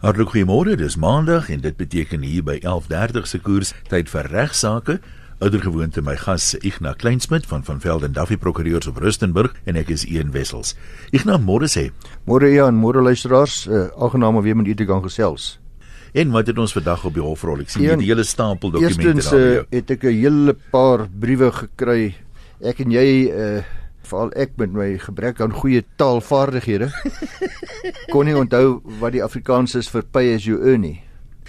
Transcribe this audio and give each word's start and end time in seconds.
Hartlik 0.00 0.30
goeiemôre, 0.32 0.78
dis 0.80 0.94
Maandag 0.96 1.50
en 1.52 1.60
dit 1.60 1.74
beteken 1.76 2.22
hier 2.24 2.40
by 2.40 2.54
11:30 2.64 3.26
se 3.28 3.38
koers 3.38 3.74
tyd 3.92 4.08
vir 4.08 4.24
regsaake. 4.32 4.94
Ouder 5.44 5.60
gewoonte 5.60 6.00
my 6.00 6.14
gas 6.16 6.54
Ignas 6.64 6.96
Kleinsmid 6.96 7.44
van 7.46 7.60
van 7.64 7.80
Velden 7.80 8.12
Duffy 8.16 8.38
Prokureurs 8.40 8.86
op 8.88 8.96
Rustenburg 8.96 9.52
en 9.66 9.76
ek 9.76 9.90
is 9.92 10.06
Ian 10.08 10.32
Wessels. 10.32 10.72
Ignas, 11.12 11.40
môre 11.44 11.68
sê. 11.68 11.90
Môre 12.24 12.48
Ian, 12.48 12.80
môre 12.80 13.02
luisteraars, 13.02 13.66
uh, 13.68 13.90
aangenaam 14.00 14.36
om 14.36 14.42
weer 14.42 14.56
met 14.56 14.66
u 14.72 14.74
te 14.74 14.86
kan 14.88 15.02
gesels. 15.02 15.58
En 16.14 16.30
wat 16.30 16.46
het 16.46 16.58
ons 16.58 16.72
vandag 16.72 17.04
op 17.04 17.14
die 17.14 17.22
hofrol? 17.22 17.60
Ek 17.60 17.68
sien 17.68 17.98
die 18.00 18.08
hele 18.08 18.24
stapel 18.24 18.70
dokumente 18.70 19.04
daar. 19.04 19.14
Eerstens 19.20 19.32
uh, 19.36 19.68
het 19.68 19.90
ek 19.90 20.08
'n 20.08 20.16
hele 20.16 20.56
paar 20.70 21.04
briewe 21.12 21.52
gekry. 21.52 22.14
Ek 22.64 22.80
en 22.80 22.90
jy 22.90 23.28
uh 23.28 23.60
veral 24.10 24.32
ek 24.36 24.56
met 24.60 24.72
my 24.74 24.88
gebrek 24.98 25.40
aan 25.40 25.54
goeie 25.54 25.84
taalvaardighede 26.00 26.90
kon 28.12 28.26
nie 28.28 28.36
onthou 28.36 28.80
wat 29.00 29.14
die 29.16 29.24
Afrikaans 29.24 29.76
is 29.78 29.90
vir 29.92 30.02
pay 30.02 30.34
as 30.34 30.48
you 30.48 30.58
earn 30.60 30.84
nie. 30.86 30.98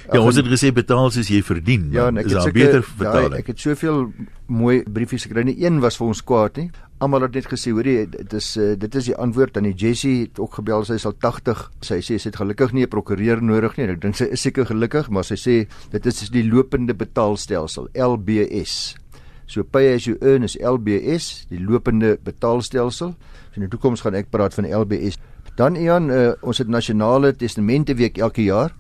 Ja, 0.10 0.22
ons 0.22 0.38
het 0.40 0.48
gesê 0.50 0.72
betaal 0.74 1.12
soos 1.14 1.30
jy 1.30 1.42
verdien. 1.46 1.90
Ja, 1.94 2.08
ek 2.10 2.30
is 2.30 2.38
het 2.40 2.56
beter 2.56 2.82
vertaal. 2.84 3.36
Ja, 3.36 3.42
ek 3.42 3.52
het 3.54 3.62
soveel 3.62 4.08
mooi 4.52 4.82
briefies 4.84 5.28
gekry. 5.28 5.44
Nie 5.48 5.60
een 5.62 5.80
was 5.84 6.00
vir 6.00 6.10
ons 6.10 6.24
kwaad 6.26 6.58
nie. 6.60 6.70
Almal 7.02 7.26
het 7.26 7.38
net 7.38 7.50
gesê, 7.50 7.74
hoorie, 7.74 8.06
dit 8.12 8.34
is 8.38 8.50
uh, 8.62 8.74
dit 8.78 8.98
is 8.98 9.10
die 9.10 9.16
antwoord 9.18 9.58
aan 9.58 9.70
die 9.70 9.76
Jessie 9.78 10.16
het 10.24 10.42
ook 10.42 10.60
gebel, 10.60 10.86
sy 10.86 11.00
is 11.00 11.08
al 11.10 11.16
80. 11.22 11.64
Sy 11.86 12.00
sê 12.06 12.18
sy 12.22 12.30
het 12.30 12.42
gelukkig 12.42 12.76
nie 12.78 12.86
'n 12.86 12.94
prokureur 12.94 13.42
nodig 13.42 13.78
nie. 13.78 13.90
Ek 13.90 14.02
dink 14.02 14.16
sy 14.16 14.30
is 14.30 14.42
seker 14.42 14.66
gelukkig, 14.66 15.10
maar 15.10 15.24
sy 15.24 15.38
sê 15.38 15.56
dit 15.92 16.06
is 16.06 16.30
die 16.30 16.46
lopende 16.46 16.94
betaalstelsel, 16.94 17.90
LBS. 17.94 19.01
So 19.52 19.66
pay 19.68 19.90
as 19.92 20.06
you 20.08 20.16
earn 20.24 20.46
is 20.48 20.56
LBS, 20.56 21.46
die 21.52 21.60
lopende 21.60 22.14
betaalstelsel. 22.24 23.10
So 23.52 23.60
in 23.60 23.66
die 23.66 23.72
toekoms 23.74 24.00
gaan 24.06 24.16
ek 24.16 24.30
praat 24.32 24.56
van 24.56 24.70
LBS. 24.72 25.18
Dan 25.60 25.76
Ian, 25.76 26.08
uh, 26.08 26.30
ons 26.48 26.62
het 26.64 26.72
nasionale 26.72 27.34
testamente 27.36 27.98
week 28.00 28.16
elke 28.24 28.46
jaar. 28.46 28.72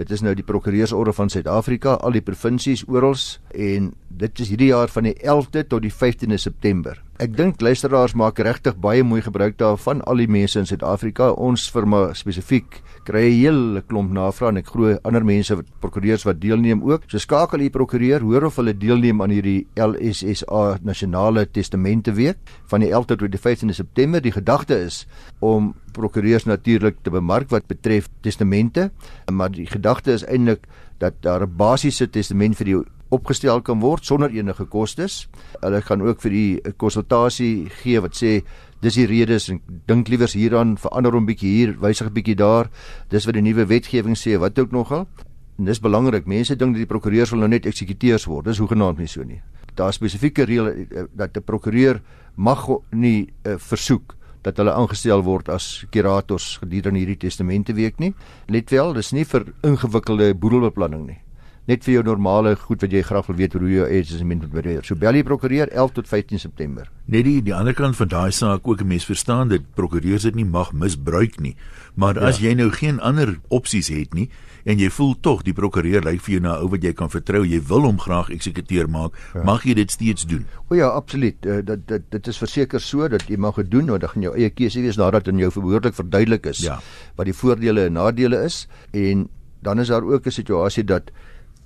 Dit 0.00 0.14
is 0.16 0.22
nou 0.24 0.32
die 0.32 0.44
prokureursorde 0.46 1.12
van 1.12 1.28
Suid-Afrika, 1.28 1.98
al 2.00 2.14
die 2.16 2.24
provinsies 2.24 2.86
oral 2.88 3.18
en 3.52 3.90
dit 4.20 4.40
is 4.40 4.48
hierdie 4.48 4.70
jaar 4.70 4.88
van 4.88 5.04
die 5.10 5.12
11de 5.20 5.66
tot 5.68 5.84
die 5.84 5.92
15de 5.92 6.38
September. 6.40 6.96
Ek 7.20 7.34
dink 7.36 7.60
luisteraars 7.60 8.14
maak 8.16 8.38
regtig 8.40 8.78
baie 8.80 9.04
mooi 9.04 9.20
gebruik 9.20 9.58
daarvan 9.60 10.00
al 10.08 10.22
die 10.22 10.28
mense 10.30 10.56
in 10.56 10.64
Suid-Afrika. 10.64 11.34
Ons 11.36 11.66
firma 11.68 12.14
spesifiek 12.16 12.80
kry 13.04 13.26
'n 13.28 13.36
hele 13.42 13.82
klomp 13.82 14.12
navrae 14.12 14.48
en 14.48 14.56
ek 14.56 14.72
glo 14.72 14.96
ander 15.04 15.24
mense 15.24 15.54
wat 15.54 15.66
prokureurs 15.80 16.24
wat 16.24 16.40
deelneem 16.40 16.80
ook. 16.82 17.02
So 17.06 17.18
skakel 17.18 17.60
u 17.60 17.68
prokureur, 17.68 18.20
hoor 18.20 18.44
of 18.44 18.56
hulle 18.56 18.72
deelneem 18.72 19.20
aan 19.20 19.30
hierdie 19.30 19.66
LSSA 19.76 20.78
Nasionale 20.82 21.44
Testamente 21.44 22.12
Week 22.12 22.38
van 22.70 22.80
die 22.80 22.90
11de 22.90 23.16
tot 23.16 23.30
die 23.30 23.40
15de 23.40 23.74
September. 23.74 24.22
Die 24.22 24.32
gedagte 24.32 24.80
is 24.80 25.06
om 25.40 25.74
prokureurs 26.00 26.46
natuurlik 26.48 27.02
te 27.04 27.12
bemark 27.12 27.50
wat 27.52 27.68
betref 27.68 28.08
testamente, 28.24 28.90
maar 29.30 29.52
die 29.52 29.68
gedagte 29.68 30.16
is 30.16 30.24
eintlik 30.24 30.66
dat 30.98 31.20
daar 31.22 31.46
'n 31.46 31.56
basiese 31.56 32.10
testament 32.10 32.56
vir 32.56 32.66
die 32.66 32.80
opgestel 33.10 33.60
kan 33.60 33.80
word 33.82 34.04
sonder 34.06 34.30
enige 34.30 34.64
kostes. 34.64 35.28
Hulle 35.60 35.82
gaan 35.82 36.02
ook 36.02 36.20
vir 36.20 36.30
die 36.30 36.60
konsultasie 36.76 37.68
gee 37.82 38.00
wat 38.00 38.14
sê 38.14 38.42
dis 38.80 38.94
die 38.94 39.06
redes 39.06 39.48
en 39.50 39.60
dink 39.86 40.08
liewers 40.08 40.36
hieraan 40.38 40.76
verander 40.80 41.12
hom 41.12 41.26
bietjie 41.26 41.50
hier 41.50 41.74
wysig 41.80 42.12
bietjie 42.12 42.36
daar. 42.38 42.70
Dis 43.10 43.26
wat 43.26 43.34
die 43.34 43.42
nuwe 43.42 43.66
wetgewing 43.66 44.16
sê 44.16 44.38
wat 44.38 44.58
ook 44.58 44.72
nogal. 44.72 45.06
En 45.58 45.64
dis 45.64 45.80
belangrik 45.80 46.26
mense 46.26 46.56
dink 46.56 46.72
dat 46.72 46.84
die 46.84 46.88
prokureurs 46.88 47.30
wil 47.30 47.42
nou 47.42 47.48
net 47.48 47.66
eksekuteurs 47.66 48.24
word. 48.30 48.46
Dis 48.46 48.58
hoegenaamd 48.58 48.98
nie 48.98 49.10
so 49.10 49.24
nie. 49.24 49.42
Daar 49.74 49.92
spesifieke 49.92 50.44
reël 50.44 50.66
eh, 50.68 51.04
dat 51.12 51.36
'n 51.36 51.42
prokureur 51.42 52.00
mag 52.36 52.68
nie 52.90 53.32
uh, 53.44 53.58
versoek 53.58 54.16
dat 54.42 54.56
hulle 54.56 54.72
aangestel 54.72 55.22
word 55.22 55.48
as 55.48 55.84
kurators 55.90 56.58
gedurende 56.62 57.00
hierdie 57.02 57.20
testamente 57.28 57.74
week 57.74 57.98
nie 57.98 58.14
let 58.48 58.70
wel 58.70 58.94
dis 58.94 59.12
nie 59.12 59.24
vir 59.24 59.52
ingewikkelde 59.62 60.34
boedelbeplanning 60.34 61.06
nie 61.06 61.20
net 61.70 61.84
vir 61.86 61.98
jou 61.98 62.04
normale 62.08 62.56
goed 62.58 62.82
wat 62.82 62.94
jy 62.94 63.02
graag 63.06 63.28
wil 63.28 63.36
weet 63.38 63.54
hoe 63.54 63.68
jou 63.70 63.86
testament 64.02 64.42
moet 64.42 64.54
beheer. 64.54 64.86
So 64.86 64.98
bel 64.98 65.18
die 65.18 65.26
prokureur 65.26 65.70
11 65.70 65.92
tot 65.98 66.08
15 66.10 66.42
September. 66.42 66.88
Net 67.06 67.26
die 67.28 67.40
die 67.46 67.54
ander 67.54 67.76
kant 67.76 67.98
van 67.98 68.10
daai 68.10 68.32
saak 68.32 68.66
ook 68.66 68.80
'n 68.80 68.88
mens 68.88 69.06
verstaan 69.06 69.48
dat 69.48 69.62
prokureurs 69.74 70.22
dit 70.22 70.34
nie 70.34 70.44
mag 70.44 70.72
misbruik 70.72 71.40
nie. 71.40 71.54
Maar 71.94 72.18
as 72.18 72.38
ja. 72.38 72.48
jy 72.48 72.54
nou 72.54 72.70
geen 72.70 73.00
ander 73.00 73.38
opsies 73.48 73.88
het 73.88 74.14
nie 74.14 74.28
en 74.68 74.78
jy 74.78 74.90
voel 74.92 75.14
tog 75.24 75.42
die 75.42 75.54
prokureur 75.56 76.04
lyk 76.04 76.20
vir 76.20 76.34
jou 76.34 76.42
na 76.44 76.58
ou 76.60 76.68
wat 76.68 76.84
jy 76.84 76.92
kan 76.92 77.08
vertrou, 77.10 77.42
jy 77.48 77.60
wil 77.70 77.86
hom 77.88 77.98
graag 77.98 78.28
eksekuteer 78.34 78.90
maak, 78.92 79.16
ja. 79.34 79.42
mag 79.44 79.64
jy 79.64 79.74
dit 79.78 79.90
steeds 79.90 80.26
doen. 80.28 80.44
O 80.68 80.76
ja, 80.76 80.90
absoluut. 80.92 81.46
Uh, 81.46 81.62
dit 81.64 81.86
dit 81.88 82.06
dit 82.12 82.28
is 82.28 82.38
verseker 82.38 82.80
so 82.84 83.08
dat 83.08 83.24
jy 83.28 83.38
mag 83.40 83.56
dit 83.62 83.70
doen, 83.72 83.88
want 83.88 84.04
dan 84.04 84.12
gaan 84.14 84.28
jou 84.28 84.34
eie 84.36 84.50
keuse 84.50 84.84
wees 84.84 85.00
nadat 85.00 85.28
in 85.32 85.40
jou 85.40 85.50
verhoorlik 85.50 85.96
verduidelik 85.96 86.46
is 86.52 86.64
ja. 86.66 86.80
wat 87.16 87.30
die 87.30 87.36
voordele 87.36 87.88
en 87.88 87.96
nadele 87.96 88.44
is 88.44 88.66
en 88.92 89.28
dan 89.64 89.80
is 89.80 89.88
daar 89.88 90.04
ook 90.04 90.26
'n 90.26 90.30
situasie 90.30 90.84
dat 90.84 91.10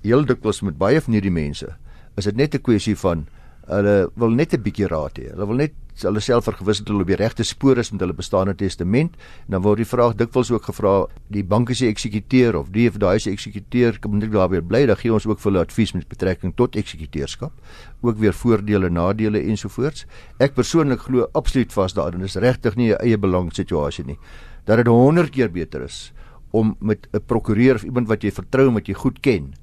heel 0.01 0.25
dikwels 0.25 0.61
met 0.61 0.77
baie 0.77 1.01
van 1.01 1.13
hierdie 1.13 1.31
mense 1.31 1.67
is 2.15 2.25
dit 2.25 2.35
net 2.35 2.55
'n 2.55 2.61
kwessie 2.61 2.95
van 2.95 3.27
hulle 3.67 4.11
wil 4.15 4.29
net 4.29 4.53
'n 4.53 4.61
bietjie 4.61 4.87
raad 4.87 5.19
hê. 5.19 5.29
Hulle 5.31 5.47
wil 5.47 5.55
net 5.55 5.73
hulle 6.03 6.19
self 6.19 6.43
vergewis 6.43 6.81
dat 6.81 6.89
hulle 6.91 7.05
op 7.05 7.07
die 7.07 7.15
regte 7.15 7.43
spoor 7.43 7.79
is 7.79 7.91
met 7.91 8.01
hulle 8.03 8.13
bestaande 8.13 8.55
testament. 8.59 9.15
En 9.45 9.55
dan 9.55 9.61
word 9.63 9.77
die 9.77 9.87
vraag 9.87 10.17
dikwels 10.19 10.51
ook 10.51 10.67
gevra, 10.67 11.07
die 11.31 11.43
bank 11.43 11.69
is 11.69 11.79
die 11.79 11.87
eksekuteur 11.87 12.57
of 12.59 12.71
die 12.75 12.89
of 12.89 12.99
daai 12.99 13.15
is 13.15 13.27
die 13.29 13.31
eksekuteur, 13.31 13.99
kom 14.03 14.17
net 14.19 14.33
daar 14.33 14.49
weer 14.51 14.63
bly, 14.65 14.85
dan 14.89 14.99
gee 14.99 15.13
ons 15.13 15.25
ook 15.25 15.39
vir 15.39 15.51
hulle 15.51 15.63
advies 15.63 15.93
met 15.95 16.07
betrekking 16.11 16.55
tot 16.59 16.75
eksekuteurskap, 16.75 17.53
ook 18.01 18.19
weer 18.19 18.35
voordele, 18.35 18.89
nadele 18.89 19.39
ensovoorts. 19.39 20.05
Ek 20.39 20.55
persoonlik 20.57 21.07
glo 21.07 21.29
absoluut 21.33 21.71
vas 21.73 21.95
daarin. 21.95 22.25
Dit 22.25 22.35
is 22.35 22.41
regtig 22.43 22.75
nie 22.75 22.91
'n 22.91 22.99
eie 22.99 23.17
belang 23.17 23.53
situasie 23.53 24.05
nie. 24.05 24.17
Dat 24.65 24.77
dit 24.77 24.87
100 24.87 25.29
keer 25.31 25.51
beter 25.51 25.81
is 25.81 26.11
om 26.51 26.75
met 26.79 27.07
'n 27.13 27.19
prokureur 27.25 27.75
of 27.75 27.83
iemand 27.83 28.07
wat 28.07 28.23
jy 28.23 28.31
vertrou 28.31 28.67
en 28.67 28.73
wat 28.73 28.87
jy 28.87 28.93
goed 28.93 29.19
ken, 29.21 29.53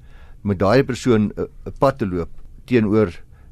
met 0.43 0.59
daai 0.59 0.83
persoon 0.83 1.31
'n 1.31 1.33
uh, 1.37 1.71
pad 1.79 1.97
te 1.97 2.05
loop 2.05 2.29
teenoor 2.65 3.11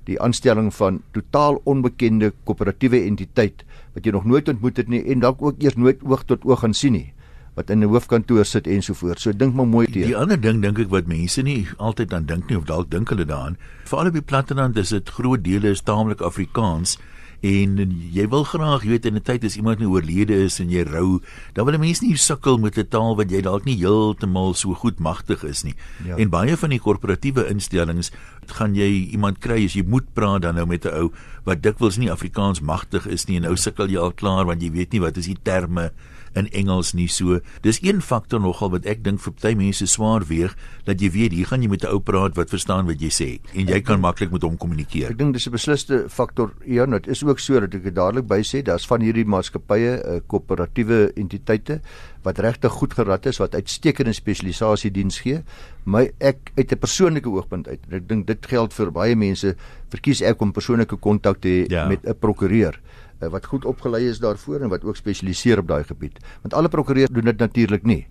die 0.09 0.17
aanstelling 0.21 0.71
van 0.73 1.01
totaal 1.13 1.61
onbekende 1.63 2.31
koöperatiewe 2.43 3.03
entiteit 3.05 3.65
wat 3.93 4.05
jy 4.05 4.11
nog 4.11 4.25
nooit 4.25 4.49
ontmoet 4.49 4.77
het 4.77 4.87
nie 4.87 5.03
en 5.13 5.19
dalk 5.19 5.41
ook 5.41 5.61
eers 5.61 5.75
nooit 5.75 6.01
oog 6.03 6.23
tot 6.25 6.45
oog 6.45 6.63
gaan 6.63 6.73
sien 6.73 6.97
nie 6.97 7.09
wat 7.55 7.69
in 7.69 7.83
'n 7.83 7.91
hoofkantoor 7.91 8.45
sit 8.45 8.67
ensovoorts. 8.67 9.21
So 9.21 9.33
dink 9.33 9.53
maar 9.53 9.67
mooi 9.67 9.87
teë. 9.87 10.05
Die 10.05 10.17
ander 10.17 10.39
ding 10.39 10.61
dink 10.61 10.79
ek 10.79 10.89
wat 10.89 11.07
mense 11.07 11.41
nie 11.41 11.67
altyd 11.77 12.13
aan 12.13 12.25
dink 12.25 12.49
nie 12.49 12.57
of 12.57 12.63
dalk 12.63 12.89
dink 12.89 13.09
hulle 13.09 13.25
daaraan, 13.25 13.57
veral 13.83 14.07
op 14.07 14.13
die 14.13 14.21
platteland 14.21 14.77
is 14.77 14.89
dit 14.89 15.09
groot 15.09 15.43
dele 15.43 15.69
is 15.69 15.81
taamlik 15.81 16.21
Afrikaans 16.21 16.97
en 17.41 17.77
jy 18.13 18.27
wil 18.29 18.43
graag 18.45 18.83
weet 18.85 19.05
in 19.09 19.15
'n 19.17 19.21
tyd 19.25 19.43
as 19.43 19.57
iemand 19.57 19.79
nou 19.79 19.89
oorlede 19.97 20.33
is 20.45 20.59
en 20.59 20.69
jy 20.69 20.83
rou, 20.85 21.21
dan 21.53 21.65
wil 21.65 21.73
'n 21.73 21.79
mens 21.79 22.01
nie 22.01 22.15
sukkel 22.15 22.57
met 22.57 22.77
'n 22.77 22.87
taal 22.87 23.15
wat 23.15 23.31
jy 23.31 23.41
dalk 23.41 23.65
nie 23.65 23.77
heeltemal 23.77 24.53
so 24.53 24.73
goed 24.73 24.99
magtig 24.99 25.43
is 25.43 25.63
nie. 25.63 25.75
Ja. 26.05 26.17
En 26.17 26.29
baie 26.29 26.57
van 26.57 26.69
die 26.69 26.79
korporatiewe 26.79 27.49
instellings 27.49 28.11
gaan 28.45 28.75
jy 28.75 29.09
iemand 29.11 29.39
kry 29.39 29.65
as 29.65 29.73
jy 29.73 29.83
moet 29.85 30.13
praat 30.13 30.41
dan 30.41 30.55
nou 30.55 30.65
met 30.65 30.85
'n 30.85 30.93
ou 30.93 31.11
wat 31.43 31.61
dikwels 31.61 31.97
nie 31.97 32.11
Afrikaans 32.11 32.61
magtig 32.61 33.07
is 33.07 33.25
nie 33.27 33.37
en 33.37 33.43
nou 33.43 33.55
sukkel 33.55 33.87
jy 33.87 33.97
al 33.97 34.13
klaar 34.13 34.45
want 34.45 34.61
jy 34.61 34.71
weet 34.71 34.91
nie 34.91 35.01
wat 35.01 35.17
is 35.17 35.25
die 35.25 35.37
terme 35.43 35.91
in 36.35 36.47
Engels 36.51 36.93
nie 36.93 37.07
so. 37.07 37.39
Dis 37.61 37.79
een 37.83 38.01
faktor 38.01 38.39
nogal 38.39 38.71
wat 38.71 38.85
ek 38.85 39.03
dink 39.03 39.19
vir 39.19 39.33
baie 39.41 39.55
mense 39.55 39.85
swaar 39.87 40.25
weeg 40.29 40.55
dat 40.87 41.01
jy 41.01 41.11
weet 41.11 41.35
hier 41.35 41.49
gaan 41.49 41.61
jy 41.61 41.69
met 41.69 41.83
'n 41.83 41.91
ou 41.91 41.99
praat 41.99 42.35
wat 42.35 42.49
verstaan 42.49 42.85
wat 42.87 43.01
jy 43.01 43.09
sê 43.09 43.29
en 43.53 43.67
jy 43.67 43.81
kan 43.81 43.99
maklik 43.99 44.31
met 44.31 44.41
hom 44.41 44.57
kommunikeer. 44.57 45.11
Ek 45.11 45.17
dink 45.17 45.33
dis 45.33 45.47
'n 45.47 45.51
besliste 45.51 46.09
faktor. 46.09 46.53
Ja, 46.65 46.85
dit 46.85 47.07
is 47.07 47.23
ook 47.23 47.39
so 47.39 47.59
dat 47.59 47.73
ek 47.73 47.95
dadelik 47.95 48.27
by 48.27 48.41
sê, 48.41 48.61
daar's 48.63 48.87
van 48.87 49.01
hierdie 49.01 49.25
maatskappye, 49.25 50.01
uh, 50.05 50.19
koöperatiewe 50.27 51.11
entiteite 51.15 51.81
wat 52.23 52.39
regtig 52.39 52.71
goed 52.71 52.93
gerad 52.93 53.25
is 53.25 53.39
wat 53.41 53.55
uitstekende 53.55 54.13
spesialisasie 54.13 54.91
diens 54.91 55.19
gee. 55.19 55.41
My 55.83 56.11
ek 56.19 56.51
uit 56.55 56.71
'n 56.71 56.77
persoonlike 56.77 57.29
oogpunt 57.29 57.67
uit. 57.67 57.79
Ek 57.91 58.07
dink 58.07 58.27
dit 58.27 58.45
geld 58.45 58.73
vir 58.73 58.91
baie 58.91 59.15
mense. 59.15 59.55
Verkies 59.89 60.21
ek 60.21 60.41
om 60.41 60.51
persoonlike 60.51 60.97
kontak 60.97 61.41
te 61.41 61.47
hê 61.47 61.71
ja. 61.71 61.87
met 61.87 62.05
'n 62.05 62.15
prokureur. 62.19 62.79
Eh, 63.21 63.29
wat 63.29 63.45
goed 63.45 63.65
opgelei 63.69 64.07
is 64.09 64.19
daarvoor 64.19 64.63
en 64.65 64.69
wat 64.69 64.83
ook 64.83 64.97
spesialiseer 64.97 65.59
op 65.61 65.67
daai 65.67 65.83
gebied. 65.83 66.17
Want 66.41 66.53
alle 66.53 66.69
prokureurs 66.69 67.09
doen 67.13 67.29
dit 67.29 67.37
natuurlik 67.37 67.83
nie. 67.83 68.07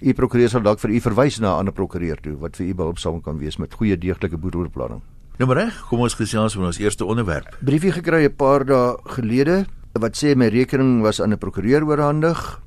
U 0.00 0.12
prokureur 0.12 0.48
sal 0.48 0.62
dalk 0.64 0.80
vir 0.80 0.90
u 0.90 1.00
verwys 1.00 1.38
na 1.38 1.54
'n 1.54 1.58
ander 1.58 1.72
prokureur 1.72 2.16
toe 2.16 2.36
wat 2.36 2.56
vir 2.56 2.66
u 2.66 2.74
behulpsaam 2.74 3.20
kan 3.22 3.38
wees 3.38 3.58
met 3.58 3.74
goeie 3.74 3.96
deeglike 3.96 4.36
boedelbeplanning. 4.36 5.02
Nou 5.38 5.48
maar 5.48 5.56
reg, 5.56 5.86
kom 5.88 6.00
ons 6.00 6.14
gesels 6.14 6.56
oor 6.56 6.66
ons 6.66 6.78
eerste 6.78 7.04
onderwerp. 7.04 7.56
Briefie 7.60 7.92
gekry 7.92 8.24
'n 8.24 8.36
paar 8.36 8.64
dae 8.64 8.96
gelede 9.04 9.66
wat 9.92 10.16
sê 10.16 10.34
my 10.36 10.48
rekening 10.48 11.02
was 11.02 11.20
aan 11.20 11.32
'n 11.32 11.38
prokureur 11.38 11.84
oorhandig. 11.84 12.60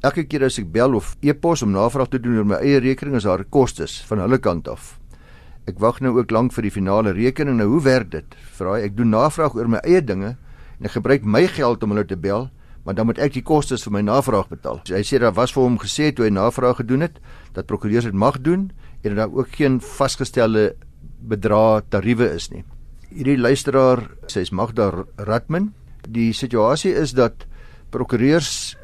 Elke 0.00 0.24
keer 0.24 0.44
as 0.44 0.58
ek 0.58 0.72
bel 0.72 0.94
of 0.94 1.16
e-pos 1.22 1.62
om 1.62 1.70
navraag 1.70 2.08
te 2.08 2.20
doen 2.20 2.36
oor 2.36 2.44
my 2.44 2.56
eie 2.56 2.80
rekening 2.80 3.16
is 3.16 3.22
daar 3.22 3.44
kostes 3.44 4.02
van 4.06 4.18
hulle 4.18 4.38
kant 4.38 4.68
af. 4.68 4.98
Ek 5.66 5.78
wag 5.78 6.00
nou 6.00 6.18
ook 6.18 6.30
lank 6.30 6.52
vir 6.52 6.62
die 6.62 6.70
finale 6.70 7.12
rekening. 7.12 7.56
Nou 7.56 7.68
hoe 7.68 7.82
werk 7.82 8.10
dit? 8.10 8.34
Vra 8.52 8.78
ek 8.78 8.96
doen 8.96 9.08
navraag 9.08 9.54
oor 9.54 9.68
my 9.68 9.78
eie 9.78 10.04
dinge 10.04 10.36
en 10.78 10.88
ek 10.88 10.96
gebruik 10.98 11.24
my 11.24 11.46
geld 11.50 11.82
om 11.82 11.94
hulle 11.94 12.06
te 12.08 12.18
bel, 12.18 12.48
maar 12.84 12.94
dan 12.94 13.08
moet 13.08 13.18
ek 13.22 13.36
die 13.38 13.44
kostes 13.44 13.84
vir 13.86 13.94
my 13.96 14.02
navraag 14.04 14.50
betaal. 14.52 14.82
So 14.84 14.96
hy 14.96 15.02
sê 15.06 15.20
daar 15.22 15.34
was 15.36 15.54
vir 15.56 15.64
hom 15.64 15.78
gesê 15.80 16.10
toe 16.12 16.26
hy 16.26 16.32
navraag 16.34 16.82
gedoen 16.82 17.06
het 17.06 17.20
dat 17.56 17.68
prokureurs 17.70 18.04
dit 18.04 18.16
mag 18.16 18.40
doen 18.44 18.68
en 19.02 19.14
dat 19.14 19.16
daar 19.22 19.32
ook 19.32 19.56
geen 19.56 19.80
vasgestelde 19.80 20.74
bedrag 21.24 21.88
tariewe 21.88 22.28
is 22.36 22.50
nie. 22.52 22.64
Hierdie 23.08 23.38
luisteraar 23.40 24.04
sê 24.28 24.42
hy's 24.42 24.52
Magda 24.52 24.90
Ratman. 25.16 25.72
Die 26.04 26.32
situasie 26.36 26.92
is 26.92 27.14
dat 27.16 27.46
prokureurs 27.94 28.76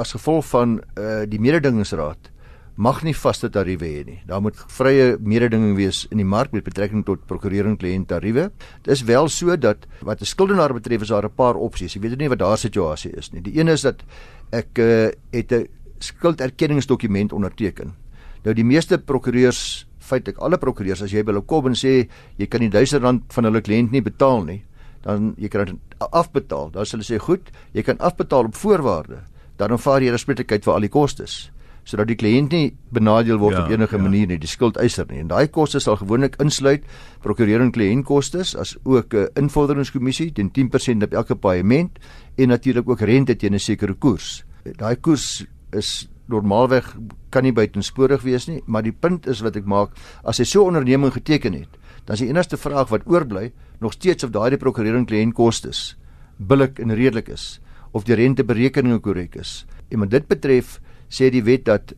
as 0.00 0.14
gevolg 0.16 0.46
van 0.48 0.78
uh, 0.96 1.24
die 1.28 1.40
mededingingsraad 1.42 2.31
mag 2.76 3.02
nie 3.04 3.14
vaste 3.14 3.50
tariewe 3.52 3.88
hê 3.88 4.04
nie. 4.06 4.18
Daar 4.26 4.40
moet 4.40 4.56
vrye 4.72 5.16
mededinging 5.20 5.76
wees 5.76 6.06
in 6.10 6.20
die 6.22 6.26
mark 6.28 6.52
met 6.52 6.64
betrekking 6.64 7.04
tot 7.04 7.26
prokurering 7.28 7.76
kliënt 7.80 8.08
tariewe. 8.08 8.48
Dit 8.82 8.92
is 8.94 9.04
wel 9.04 9.28
so 9.28 9.56
dat 9.56 9.86
wat 10.00 10.20
'n 10.20 10.24
skuldenaar 10.24 10.72
betref 10.72 11.02
is 11.02 11.08
daar 11.08 11.24
'n 11.24 11.34
paar 11.34 11.54
opsies. 11.54 11.94
Jy 11.94 12.00
weet 12.00 12.18
nie 12.18 12.28
wat 12.28 12.38
daar 12.38 12.58
situasie 12.58 13.12
is 13.12 13.32
nie. 13.32 13.42
Die 13.42 13.58
een 13.58 13.68
is 13.68 13.82
dat 13.82 14.02
ek 14.50 14.78
uh, 14.78 15.10
het 15.32 15.52
'n 15.52 15.68
skulderkenningsdokument 15.98 17.32
onderteken. 17.32 17.94
Nou 18.42 18.54
die 18.54 18.64
meeste 18.64 18.98
prokureurs, 18.98 19.86
feitelik 19.98 20.38
alle 20.38 20.58
prokureurs 20.58 21.02
as 21.02 21.12
jy 21.12 21.22
by 21.22 21.32
hulle 21.32 21.44
kom 21.46 21.66
en 21.66 21.74
sê 21.74 22.08
jy 22.36 22.46
kan 22.46 22.60
die 22.60 22.70
1000 22.70 23.02
rand 23.02 23.22
van 23.28 23.44
hulle 23.44 23.60
kliënt 23.60 23.90
nie 23.90 24.02
betaal 24.02 24.44
nie, 24.44 24.64
dan 25.02 25.34
jy 25.38 25.48
kan 25.48 25.78
afbetaal. 25.98 26.70
Dan 26.70 26.84
sê 26.84 26.90
hulle 26.90 27.04
sê 27.04 27.18
goed, 27.18 27.50
jy 27.72 27.82
kan 27.82 27.98
afbetaal 27.98 28.44
op 28.44 28.54
voorwaarde. 28.54 29.22
Dan 29.56 29.70
aanvaar 29.70 30.02
jy 30.02 30.10
respektelikheid 30.10 30.64
vir 30.64 30.74
al 30.74 30.80
die 30.80 30.88
kostes 30.88 31.52
sodat 31.84 32.06
die 32.06 32.16
kliënt 32.16 32.52
nie 32.54 32.72
benadeel 32.94 33.40
word 33.42 33.56
ja, 33.56 33.64
op 33.64 33.70
enige 33.70 33.96
ja. 33.96 34.02
manier 34.02 34.26
nie, 34.30 34.38
die 34.38 34.50
skuldeiser 34.50 35.06
nie. 35.10 35.20
En 35.24 35.30
daai 35.32 35.48
kostes 35.50 35.88
sal 35.88 35.98
gewoonlik 36.00 36.38
insluit 36.42 36.84
prokurering 37.24 37.72
kliëntkostes 37.74 38.54
as 38.58 38.76
ook 38.84 39.14
'n 39.14 39.16
uh, 39.16 39.26
invorderingskommissie 39.34 40.32
teen 40.32 40.50
10% 40.50 41.02
op 41.02 41.12
elke 41.12 41.34
paaiement 41.34 41.98
en 42.36 42.48
natuurlik 42.48 42.88
ook 42.88 43.00
rente 43.00 43.36
teen 43.36 43.54
'n 43.54 43.58
sekere 43.58 43.94
koers. 43.94 44.44
Daai 44.64 44.96
koers 44.96 45.44
is 45.72 46.08
normaalweg 46.26 46.96
kan 47.30 47.42
nie 47.42 47.52
buitensporig 47.52 48.22
wees 48.22 48.46
nie, 48.46 48.62
maar 48.66 48.82
die 48.82 48.92
punt 48.92 49.26
is 49.26 49.40
wat 49.40 49.56
ek 49.56 49.64
maak, 49.64 49.90
as 50.24 50.38
jy 50.38 50.44
so 50.44 50.62
'n 50.62 50.66
onderneming 50.66 51.12
geteken 51.12 51.52
het, 51.52 51.68
dan 52.04 52.14
is 52.14 52.20
die 52.20 52.28
enigste 52.28 52.56
vraag 52.56 52.88
wat 52.88 53.06
oorbly 53.06 53.52
nog 53.80 53.92
steeds 53.92 54.24
of 54.24 54.30
daai 54.30 54.56
prokurering 54.56 55.06
kliëntkostes 55.06 55.96
billik 56.36 56.78
en 56.78 56.94
redelik 56.94 57.28
is 57.28 57.60
of 57.92 58.04
die 58.04 58.16
renteberekeninge 58.16 58.98
korrek 59.04 59.36
is. 59.36 59.66
En 59.90 59.98
wat 59.98 60.10
dit 60.10 60.26
betref, 60.26 60.80
sê 61.12 61.28
die 61.32 61.44
wet 61.44 61.68
dat 61.68 61.92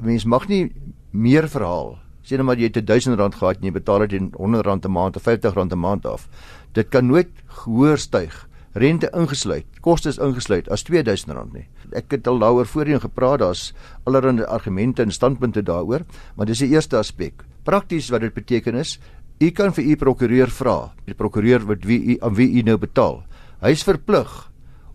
mens 0.00 0.24
mag 0.24 0.48
nie 0.48 0.72
meer 1.12 1.48
verhaal. 1.52 1.98
Sê 2.24 2.38
net 2.40 2.48
maar 2.48 2.60
jy 2.60 2.70
het 2.72 2.80
1000 2.88 3.18
rand 3.20 3.36
gehad 3.36 3.60
en 3.60 3.68
jy 3.68 3.74
betaal 3.74 4.06
dit 4.06 4.16
in 4.16 4.32
100 4.32 4.66
rand 4.66 4.86
'n 4.86 4.92
maand 4.92 5.16
of 5.16 5.22
50 5.22 5.54
rand 5.54 5.72
'n 5.72 5.78
maand 5.78 6.06
af. 6.06 6.28
Dit 6.72 6.88
kan 6.88 7.06
nooit 7.06 7.30
hoër 7.66 7.98
styg. 7.98 8.48
Rente 8.74 9.08
ingesluit, 9.14 9.66
kostes 9.80 10.18
ingesluit 10.18 10.68
as 10.68 10.82
2000 10.82 11.30
rand 11.32 11.52
nie. 11.52 11.68
Ek 11.92 12.10
het 12.10 12.26
al 12.26 12.38
daaroor 12.38 12.66
voorheen 12.66 13.00
gepraat, 13.00 13.38
daar's 13.38 13.72
allerlei 14.04 14.44
argumente 14.44 15.02
en 15.02 15.12
standpunte 15.12 15.62
daaroor, 15.62 16.00
maar 16.34 16.46
dis 16.46 16.58
die 16.58 16.68
eerste 16.68 16.96
aspek. 16.96 17.44
Prakties 17.62 18.10
wat 18.10 18.20
dit 18.20 18.34
beteken 18.34 18.74
is, 18.74 18.98
u 19.38 19.50
kan 19.50 19.72
vir 19.72 19.84
u 19.84 19.96
prokureur 19.96 20.50
vra, 20.50 20.92
die 21.04 21.14
prokureur 21.14 21.66
wat 21.66 21.84
wie 21.84 22.02
u 22.02 22.16
aan 22.20 22.34
wie 22.34 22.50
u 22.58 22.62
nou 22.62 22.76
betaal. 22.76 23.22
Hy 23.60 23.70
is 23.70 23.84
verplig 23.84 24.50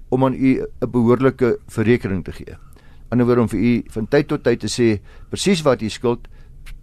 om 0.09 0.25
aan 0.25 0.33
u 0.33 0.59
'n 0.81 0.91
behoorlike 0.91 1.57
verrekening 1.67 2.25
te 2.25 2.31
gee 2.31 2.68
anderwoorde 3.09 3.41
om 3.41 3.51
vir 3.51 3.59
u 3.59 3.73
van 3.95 4.07
tyd 4.07 4.27
tot 4.29 4.43
tyd 4.45 4.63
te 4.63 4.71
sê 4.71 4.89
presies 5.29 5.63
wat 5.65 5.81
u 5.81 5.89
skuld 5.89 6.27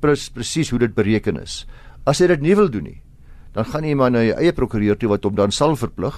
presies 0.00 0.70
hoe 0.70 0.80
dit 0.82 0.94
bereken 0.94 1.38
is. 1.40 1.64
As 2.06 2.20
hy 2.20 2.28
dit 2.30 2.42
nie 2.42 2.56
wil 2.58 2.70
doen 2.70 2.86
nie, 2.86 3.00
dan 3.54 3.64
gaan 3.64 3.86
hy 3.86 3.94
maar 3.98 4.12
na 4.12 4.24
sy 4.24 4.34
eie 4.36 4.54
prokureur 4.54 4.98
toe 4.98 5.10
wat 5.14 5.24
hom 5.24 5.36
dan 5.38 5.54
sal 5.54 5.76
verplig 5.78 6.16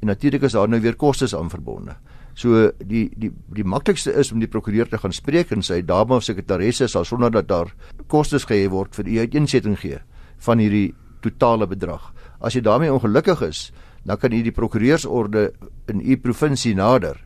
en 0.00 0.08
natuurlik 0.10 0.46
is 0.48 0.56
daar 0.56 0.68
nou 0.68 0.80
weer 0.80 0.96
kostes 0.96 1.34
aan 1.36 1.52
verbonde. 1.52 1.94
So 2.34 2.70
die 2.78 3.10
die 3.20 3.30
die 3.52 3.66
maklikste 3.66 4.14
is 4.16 4.32
om 4.32 4.40
die 4.40 4.48
prokureur 4.50 4.88
te 4.88 4.98
gaan 4.98 5.12
spreek 5.12 5.52
en 5.52 5.62
sy 5.62 5.82
dame 5.86 6.16
of 6.16 6.24
sekretaresse 6.24 6.88
sal 6.88 7.04
sonder 7.04 7.30
dat 7.30 7.48
daar 7.48 7.74
kostes 8.08 8.46
gehef 8.48 8.72
word 8.72 8.96
vir 8.96 9.08
u 9.08 9.18
uiteensetting 9.20 9.76
gee 9.78 10.00
van 10.46 10.58
hierdie 10.58 10.94
totale 11.20 11.68
bedrag. 11.68 12.12
As 12.40 12.56
jy 12.56 12.62
daarmee 12.64 12.92
ongelukkig 12.92 13.42
is, 13.44 13.72
dan 14.04 14.16
kan 14.16 14.32
u 14.32 14.40
die 14.42 14.54
prokureursorde 14.56 15.50
in 15.92 16.00
u 16.00 16.16
provinsie 16.16 16.74
nader 16.74 17.20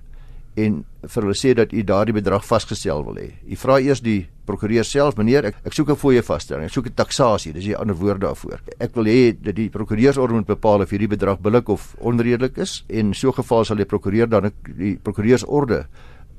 en 0.57 0.85
vir 1.03 1.27
hulle 1.27 1.37
sê 1.37 1.53
dat 1.57 1.73
u 1.75 1.83
daardie 1.83 2.15
bedrag 2.15 2.45
vasgestel 2.47 3.03
wil 3.07 3.19
hê. 3.19 3.29
U 3.51 3.57
vra 3.59 3.81
eers 3.83 4.01
die 4.05 4.25
prokureur 4.47 4.87
self, 4.87 5.17
meneer, 5.19 5.49
ek, 5.51 5.57
ek 5.67 5.75
soek 5.75 5.91
'n 5.91 5.97
fooie 5.97 6.23
vasstelling. 6.23 6.67
Ek 6.67 6.73
soek 6.73 6.87
'n 6.87 6.95
taksasie, 6.95 7.53
dis 7.53 7.67
'n 7.67 7.75
ander 7.75 7.97
woord 7.97 8.21
daarvoor. 8.21 8.61
Ek 8.79 8.95
wil 8.95 9.05
hê 9.05 9.33
dat 9.33 9.57
die 9.57 9.69
prokureursorde 9.69 10.35
moet 10.35 10.47
bepaal 10.47 10.83
of 10.83 10.91
hierdie 10.91 11.09
bedrag 11.09 11.41
billik 11.41 11.69
of 11.69 11.97
onredelik 11.99 12.59
is 12.59 12.85
en 12.89 13.15
so 13.15 13.33
geval 13.33 13.65
sal 13.65 13.77
die 13.77 13.85
prokureur 13.85 14.29
dan 14.29 14.53
die 14.77 14.97
prokureursorde 14.97 15.87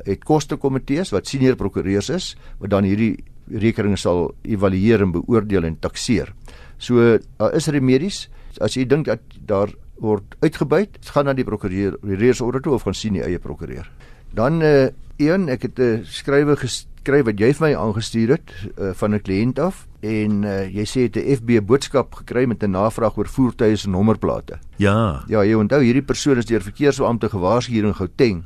het 0.06 0.23
kostekomitees 0.23 1.12
wat 1.12 1.27
senior 1.27 1.56
prokureurs 1.56 2.09
is 2.09 2.35
wat 2.59 2.69
dan 2.69 2.83
hierdie 2.83 3.23
rekeninge 3.50 3.97
sal 3.97 4.33
evalueer 4.44 5.01
en 5.01 5.12
beoordeel 5.12 5.65
en 5.65 5.77
takseer. 5.79 6.33
So 6.77 7.19
is 7.53 7.67
remedies 7.67 8.29
as 8.62 8.75
jy 8.75 8.85
dink 8.85 9.06
dat 9.06 9.19
daar 9.45 9.69
word 10.01 10.36
uitgebuit, 10.42 11.00
gaan 11.13 11.25
na 11.25 11.33
die 11.33 11.47
prokureur, 11.47 11.97
die 12.03 12.19
reërsorde 12.19 12.62
toe 12.62 12.74
of 12.74 12.83
gaan 12.83 12.97
sien 12.97 13.13
die 13.13 13.24
eie 13.24 13.39
prokureur. 13.39 13.89
Dan 14.36 14.62
uh 14.62 14.88
een, 15.15 15.47
ek 15.47 15.62
het 15.62 15.80
'n 15.80 15.81
uh, 15.81 16.00
skrywe 16.03 16.56
geskryf 16.59 17.24
wat 17.25 17.39
jy 17.39 17.53
vir 17.53 17.68
my 17.68 17.75
aangestuur 17.75 18.30
het 18.30 18.51
uh, 18.75 18.92
van 18.92 19.15
'n 19.15 19.21
kliënt 19.21 19.59
af 19.59 19.88
en 20.01 20.44
uh, 20.44 20.68
jy 20.68 20.83
sê 20.83 21.00
het 21.07 21.15
'n 21.15 21.36
FB 21.38 21.63
boodskap 21.63 22.15
gekry 22.15 22.45
met 22.45 22.63
'n 22.63 22.71
navraag 22.71 23.18
oor 23.18 23.27
voertuie 23.27 23.75
se 23.75 23.89
nommerplate. 23.89 24.59
Ja. 24.75 25.24
Ja, 25.27 25.44
jy 25.44 25.53
onthou 25.53 25.81
hierdie 25.81 26.03
persoon 26.03 26.38
is 26.38 26.45
deur 26.45 26.62
verkeersbeampte 26.62 27.30
gewaarsku 27.30 27.71
hier 27.71 27.86
in 27.86 27.95
Gauteng 27.95 28.44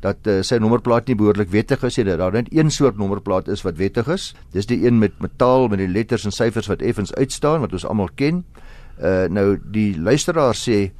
dat 0.00 0.26
uh, 0.26 0.40
sy 0.42 0.56
nommerplaat 0.56 1.06
nie 1.06 1.16
behoorlik 1.16 1.50
wettig 1.52 1.82
is 1.84 1.96
nie. 1.96 2.06
Dat 2.08 2.18
daar 2.18 2.32
net 2.32 2.48
een 2.52 2.70
soort 2.70 2.96
nommerplaat 2.96 3.48
is 3.48 3.62
wat 3.62 3.76
wettig 3.76 4.08
is. 4.08 4.34
Dis 4.52 4.66
die 4.66 4.86
een 4.86 4.98
met 4.98 5.18
metaal 5.20 5.68
met 5.68 5.78
die 5.78 5.88
letters 5.88 6.24
en 6.24 6.32
syfers 6.32 6.66
wat 6.66 6.82
effens 6.82 7.14
uitstaan 7.14 7.60
wat 7.60 7.72
ons 7.72 7.86
almal 7.86 8.08
ken. 8.14 8.44
Uh 9.00 9.26
nou 9.32 9.58
die 9.72 9.94
luisteraar 9.98 10.54
sê 10.54 10.90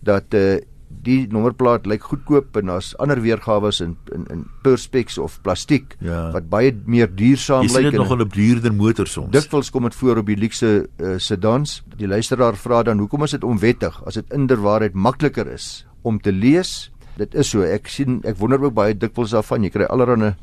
dat 0.00 0.34
uh 0.34 0.58
die 1.04 1.26
nommerplaat 1.30 1.86
lyk 1.86 2.06
goedkoop 2.08 2.56
en 2.56 2.70
daar's 2.72 2.94
ander 3.02 3.20
weergawe 3.22 3.70
in 3.84 3.96
in 4.14 4.24
in 4.32 4.44
perspex 4.64 5.18
of 5.18 5.38
plastiek 5.42 5.96
ja. 6.00 6.30
wat 6.32 6.48
baie 6.48 6.72
meer 6.86 7.10
duursaam 7.14 7.66
lyk. 7.66 7.70
Jy 7.70 7.82
sien 7.82 7.90
dit 7.90 8.00
nog 8.00 8.14
op 8.20 8.34
duurder 8.34 8.74
motors 8.74 9.12
soms. 9.12 9.32
Dikwels 9.32 9.70
kom 9.70 9.84
dit 9.88 9.94
voor 9.94 10.22
op 10.22 10.26
die 10.26 10.36
luukse 10.36 10.88
uh, 10.98 11.14
sedans. 11.18 11.82
Die 11.96 12.08
luisteraar 12.08 12.56
vra 12.56 12.82
dan 12.82 12.98
hoekom 12.98 13.22
is 13.28 13.36
dit 13.36 13.44
onwettig 13.44 14.00
as 14.06 14.20
dit 14.20 14.32
inderwaarheid 14.34 14.94
makliker 14.94 15.46
is 15.52 15.86
om 16.02 16.20
te 16.20 16.32
lees? 16.32 16.90
Dit 17.18 17.34
is 17.34 17.50
so. 17.50 17.62
Ek 17.66 17.88
sien 17.90 18.20
ek 18.24 18.38
wonder 18.38 18.62
ook 18.62 18.74
baie 18.74 18.96
dikwels 18.96 19.34
daarvan. 19.36 19.66
Jy 19.66 19.74
kry 19.74 19.88
allerlei 19.90 20.34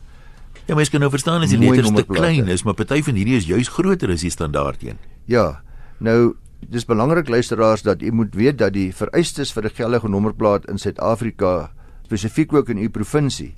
Ja, 0.66 0.74
mens 0.74 0.90
kan 0.90 1.04
nou 1.04 1.12
verstaan 1.14 1.44
as 1.46 1.52
die 1.54 1.60
letters 1.62 1.92
te 1.94 2.06
klein 2.10 2.48
is, 2.50 2.64
maar 2.66 2.74
party 2.74 3.02
van 3.06 3.18
hierdie 3.20 3.36
is 3.38 3.46
juis 3.46 3.70
groter 3.70 4.10
as 4.10 4.24
die 4.26 4.34
standaard 4.34 4.82
een. 4.82 4.98
Ja. 5.30 5.62
Nou 6.02 6.36
dis 6.60 6.86
belangrik 6.86 7.30
luisteraars 7.30 7.82
dat 7.82 8.02
u 8.02 8.12
moet 8.12 8.36
weet 8.36 8.58
dat 8.58 8.74
die 8.74 8.94
vereistes 8.94 9.54
vir 9.54 9.66
'n 9.66 9.76
geldige 9.76 10.10
nommerplaat 10.10 10.66
in 10.70 10.78
Suid-Afrika 10.78 11.72
spesifiek 12.04 12.54
ook 12.54 12.70
in 12.70 12.78
u 12.78 12.90
provinsie 12.90 13.54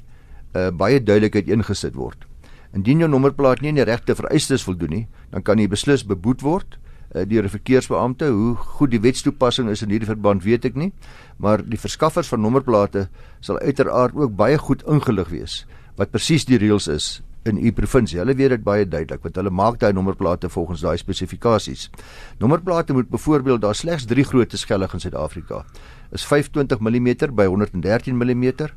uh, 0.55 0.69
baie 0.69 1.03
duidelikheid 1.03 1.47
ingesit 1.47 1.95
word. 1.95 2.25
Indien 2.73 2.99
jou 2.99 3.09
nommerplaat 3.09 3.61
nie 3.61 3.69
aan 3.69 3.75
die 3.75 3.83
regte 3.83 4.15
vereistes 4.15 4.63
voldoen 4.63 4.89
nie, 4.89 5.07
dan 5.31 5.41
kan 5.41 5.59
jy 5.59 5.67
beslis 5.67 6.05
beboet 6.05 6.41
word 6.41 6.77
uh, 7.15 7.25
deur 7.25 7.43
'n 7.43 7.49
verkeersbeampte. 7.49 8.29
Hoe 8.29 8.55
goed 8.55 8.91
die 8.91 9.01
wetstoepassing 9.01 9.69
is 9.69 9.81
in 9.81 9.89
hierdie 9.89 10.09
verband 10.09 10.43
weet 10.43 10.65
ek 10.65 10.75
nie, 10.75 10.93
maar 11.37 11.63
die 11.63 11.79
verskaffers 11.79 12.27
van 12.27 12.41
nommerplate 12.41 13.09
sal 13.39 13.59
uiteraard 13.59 14.15
ook 14.15 14.35
baie 14.35 14.57
goed 14.57 14.83
ingelig 14.87 15.29
wees 15.29 15.65
wat 15.97 16.11
presies 16.11 16.45
die 16.45 16.57
reëls 16.57 16.87
is 16.87 17.21
in 17.47 17.57
u 17.57 17.71
provinsie. 17.71 18.19
Hulle 18.19 18.35
weet 18.35 18.55
dit 18.55 18.63
baie 18.63 18.85
duidelik 18.87 19.23
want 19.23 19.35
hulle 19.39 19.53
maak 19.53 19.79
daai 19.79 19.93
nommerplate 19.93 20.49
volgens 20.49 20.81
daai 20.85 20.97
spesifikasies. 20.97 21.89
Nommerplate 22.39 22.93
moet 22.93 23.09
byvoorbeeld 23.09 23.61
daar 23.61 23.75
slegs 23.75 24.05
3 24.05 24.23
grootte 24.23 24.57
skellig 24.57 24.93
in 24.93 24.99
Suid-Afrika. 24.99 25.63
Is 26.11 26.25
25 26.25 26.79
mm 26.79 27.35
by 27.35 27.45
113 27.45 28.17
mm 28.17 28.69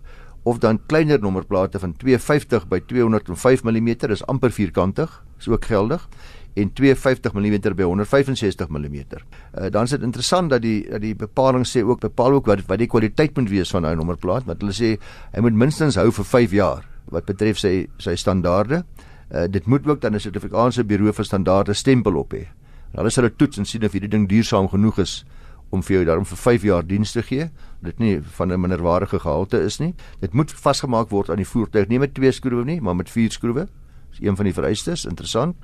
of 0.43 0.59
dan 0.59 0.81
kleiner 0.87 1.21
nommerplate 1.21 1.79
van 1.79 1.97
250 1.97 2.69
by 2.69 2.81
205 2.87 3.63
mm 3.65 3.89
is 4.11 4.27
amper 4.27 4.51
vierkantig, 4.51 5.23
is 5.39 5.49
ook 5.49 5.65
geldig 5.65 6.09
en 6.55 6.73
250 6.73 7.33
mm 7.33 7.75
by 7.77 7.83
165 7.83 8.69
mm. 8.69 8.95
Uh, 8.95 9.71
dan 9.71 9.85
is 9.85 9.91
dit 9.91 10.03
interessant 10.03 10.51
dat 10.51 10.63
die 10.63 10.83
dat 10.89 11.03
die 11.03 11.15
bepaling 11.15 11.67
sê 11.67 11.83
ook 11.87 12.01
bepaal 12.01 12.39
ook 12.39 12.47
wat 12.51 12.65
wat 12.67 12.79
die 12.79 12.89
kwaliteit 12.91 13.37
moet 13.37 13.51
wees 13.51 13.71
van 13.71 13.87
'n 13.87 13.97
nommerplaat 13.97 14.45
want 14.47 14.61
hulle 14.61 14.75
sê 14.75 14.99
hy 15.33 15.41
moet 15.41 15.55
minstens 15.55 15.95
hou 15.95 16.11
vir 16.11 16.25
5 16.25 16.51
jaar 16.51 16.85
wat 17.11 17.27
betref 17.27 17.59
sy 17.59 17.89
sy 17.99 18.17
standaarde. 18.17 18.85
Uh, 19.31 19.47
dit 19.51 19.67
moet 19.67 19.87
ook 19.87 20.01
dan 20.01 20.15
'n 20.15 20.21
Suid-Afrikaanse 20.21 20.85
Buro 20.85 21.13
vir 21.13 21.25
Standaarde 21.25 21.75
stempel 21.75 22.17
op 22.17 22.33
hê. 22.35 22.47
Hulle 22.93 23.11
sal 23.11 23.25
dit 23.25 23.39
toets 23.39 23.59
en 23.59 23.65
sien 23.65 23.85
of 23.85 23.93
hierdie 23.93 24.11
ding 24.11 24.29
duursaam 24.29 24.69
genoeg 24.69 24.99
is 24.99 25.25
om 25.71 25.83
vir 25.83 25.97
jou 25.97 26.05
daarom 26.05 26.27
vir 26.27 26.37
5 26.37 26.63
jaar 26.63 26.87
diens 26.87 27.13
te 27.13 27.23
gee. 27.23 27.51
Dit 27.83 27.99
nie 27.99 28.21
van 28.23 28.53
'n 28.53 28.61
minderwaardige 28.61 29.21
gehalte 29.21 29.61
is 29.63 29.79
nie. 29.79 29.95
Dit 30.21 30.33
moet 30.33 30.53
vasgemaak 30.53 31.11
word 31.11 31.31
aan 31.31 31.37
die 31.37 31.47
voertuig 31.47 31.89
nie 31.89 31.99
met 31.99 32.15
twee 32.15 32.33
skroewe 32.33 32.65
nie, 32.65 32.81
maar 32.81 32.97
met 32.97 33.11
vier 33.11 33.31
skroewe. 33.31 33.69
Dis 34.11 34.21
een 34.21 34.37
van 34.37 34.45
die 34.45 34.55
vereistes, 34.55 35.05
interessant. 35.05 35.57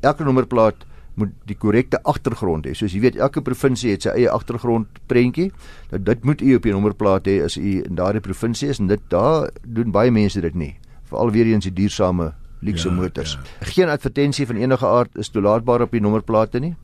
Elke 0.00 0.24
nommerplaat 0.24 0.86
moet 1.18 1.34
die 1.50 1.56
korrekte 1.58 2.00
agtergrond 2.08 2.66
hê. 2.66 2.74
Soos 2.78 2.94
jy 2.94 3.02
weet, 3.02 3.18
elke 3.20 3.42
provinsie 3.44 3.92
het 3.92 4.06
sy 4.06 4.14
eie 4.16 4.30
agtergrond 4.30 5.00
prentjie. 5.10 5.50
Nou 5.92 6.02
dit 6.02 6.24
moet 6.24 6.42
u 6.42 6.54
op 6.56 6.66
die 6.68 6.74
nommerplaat 6.74 7.30
hê 7.30 7.38
as 7.44 7.58
u 7.60 7.78
in 7.82 7.98
daardie 7.98 8.24
provinsie 8.24 8.70
is 8.72 8.80
en 8.82 8.90
dit 8.90 9.02
daar 9.12 9.50
doen 9.64 9.94
baie 9.94 10.12
mense 10.14 10.40
dit 10.40 10.54
nie. 10.54 10.74
Veral 11.10 11.32
weer 11.34 11.50
eens 11.52 11.68
die 11.68 11.74
duursame 11.74 12.32
luxe 12.60 12.88
ja, 12.88 12.94
motors. 12.94 13.38
Ja. 13.38 13.70
Geen 13.72 13.88
advertensie 13.88 14.46
van 14.46 14.56
enige 14.56 14.86
aard 14.86 15.16
is 15.18 15.30
toelaatbaar 15.34 15.86
op 15.86 15.94
die 15.94 16.02
nommerplate 16.02 16.60
nie. 16.60 16.74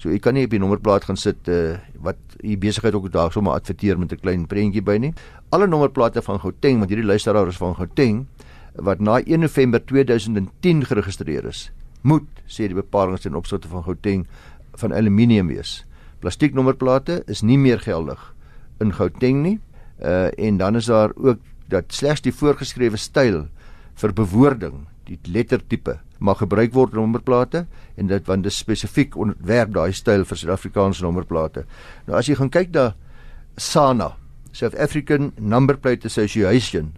So 0.00 0.08
u 0.08 0.18
kan 0.18 0.34
nie 0.34 0.46
op 0.48 0.54
die 0.54 0.60
nommerplaat 0.60 1.04
gaan 1.04 1.18
sit 1.20 1.48
uh, 1.52 1.76
wat 2.00 2.16
u 2.40 2.56
besigheid 2.56 2.94
ook 2.96 3.10
daar 3.12 3.32
sommer 3.32 3.52
adverteer 3.52 3.98
met 3.98 4.12
'n 4.12 4.20
klein 4.20 4.46
prentjie 4.46 4.82
by 4.82 4.96
nie. 4.96 5.12
Alle 5.50 5.66
nommerplate 5.66 6.22
van 6.22 6.40
Gauteng, 6.40 6.78
want 6.78 6.88
hierdie 6.88 7.06
luisteraar 7.06 7.46
is 7.46 7.56
van 7.56 7.76
Gauteng, 7.76 8.26
wat 8.74 9.00
na 9.00 9.20
1 9.20 9.40
November 9.40 9.84
2010 9.84 10.84
geregistreer 10.84 11.44
is, 11.44 11.70
moet 12.02 12.26
sê 12.48 12.68
die 12.68 12.78
bepalinge 12.78 13.22
ten 13.22 13.38
opsigte 13.38 13.68
van 13.68 13.84
Gauteng 13.86 14.26
van 14.80 14.94
aluminium 14.96 15.50
wees. 15.52 15.80
Plastieknommerplate 16.20 17.22
is 17.30 17.42
nie 17.42 17.58
meer 17.58 17.80
geldig 17.80 18.20
in 18.80 18.94
Gauteng 18.96 19.42
nie. 19.44 19.58
Uh 20.00 20.30
en 20.36 20.56
dan 20.56 20.76
is 20.76 20.88
daar 20.88 21.12
ook 21.16 21.40
dat 21.68 21.92
slegs 21.94 22.22
die 22.24 22.34
voorgeskrewe 22.34 22.96
styl 22.96 23.44
vir 24.00 24.14
bewoording, 24.16 24.86
die 25.06 25.18
lettertipe 25.28 25.98
mag 26.20 26.40
gebruik 26.42 26.72
word 26.76 26.94
op 26.94 27.00
nommerplate 27.00 27.64
en 27.96 28.08
dit 28.10 28.26
want 28.28 28.44
dit 28.44 28.54
spesifiek 28.54 29.16
ontwerp 29.16 29.72
daai 29.74 29.92
styl 29.96 30.24
vir 30.28 30.40
Suid-Afrikaanse 30.40 31.04
nommerplate. 31.04 31.64
Nou 32.06 32.18
as 32.18 32.28
jy 32.28 32.36
gaan 32.38 32.52
kyk 32.52 32.72
na 32.74 32.90
SANA, 33.60 34.14
South 34.52 34.76
African 34.76 35.32
Number 35.38 35.76
Plate 35.76 36.08
Association 36.08 36.92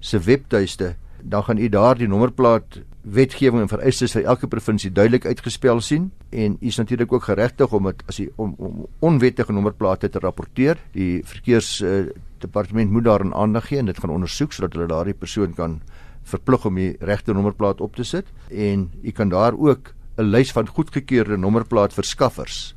se 0.00 0.18
webtuiste, 0.22 0.94
dan 1.22 1.44
gaan 1.44 1.58
u 1.58 1.68
daar 1.68 1.98
die 1.98 2.08
nommerplaat 2.08 2.80
wetgewing 3.02 3.62
en 3.62 3.70
vereistes 3.70 4.12
vir 4.12 4.24
elke 4.24 4.48
provinsie 4.50 4.90
duidelik 4.92 5.26
uitgespel 5.26 5.80
sien 5.80 6.10
en 6.30 6.56
u 6.60 6.66
is 6.66 6.76
natuurlik 6.76 7.12
ook 7.12 7.24
geregtig 7.24 7.72
om 7.72 7.88
dit 7.88 8.02
as 8.06 8.18
u 8.20 8.28
om, 8.36 8.54
om 8.58 8.86
onwettige 8.98 9.52
nommerplate 9.52 10.08
te 10.08 10.18
rapporteer. 10.18 10.78
Die 10.92 11.22
verkeers 11.24 11.80
uh, 11.80 12.06
departement 12.38 12.90
moet 12.90 13.04
daarin 13.04 13.34
aandag 13.34 13.68
gee 13.68 13.78
en 13.78 13.86
dit 13.86 13.98
gaan 13.98 14.14
ondersoek 14.14 14.52
sodat 14.52 14.76
hulle 14.76 14.90
daardie 14.90 15.14
persoon 15.14 15.54
kan 15.54 15.80
verplig 16.28 16.66
om 16.68 16.74
die 16.74 16.90
regte 17.00 17.32
nommerplaat 17.32 17.80
op 17.80 17.96
te 17.96 18.04
sit 18.04 18.28
en 18.50 18.90
u 19.02 19.10
kan 19.10 19.28
daar 19.32 19.56
ook 19.56 19.94
'n 20.18 20.30
lys 20.30 20.52
van 20.52 20.68
goedgekeurde 20.68 21.36
nommerplaat 21.36 21.92
verskaffers 21.92 22.74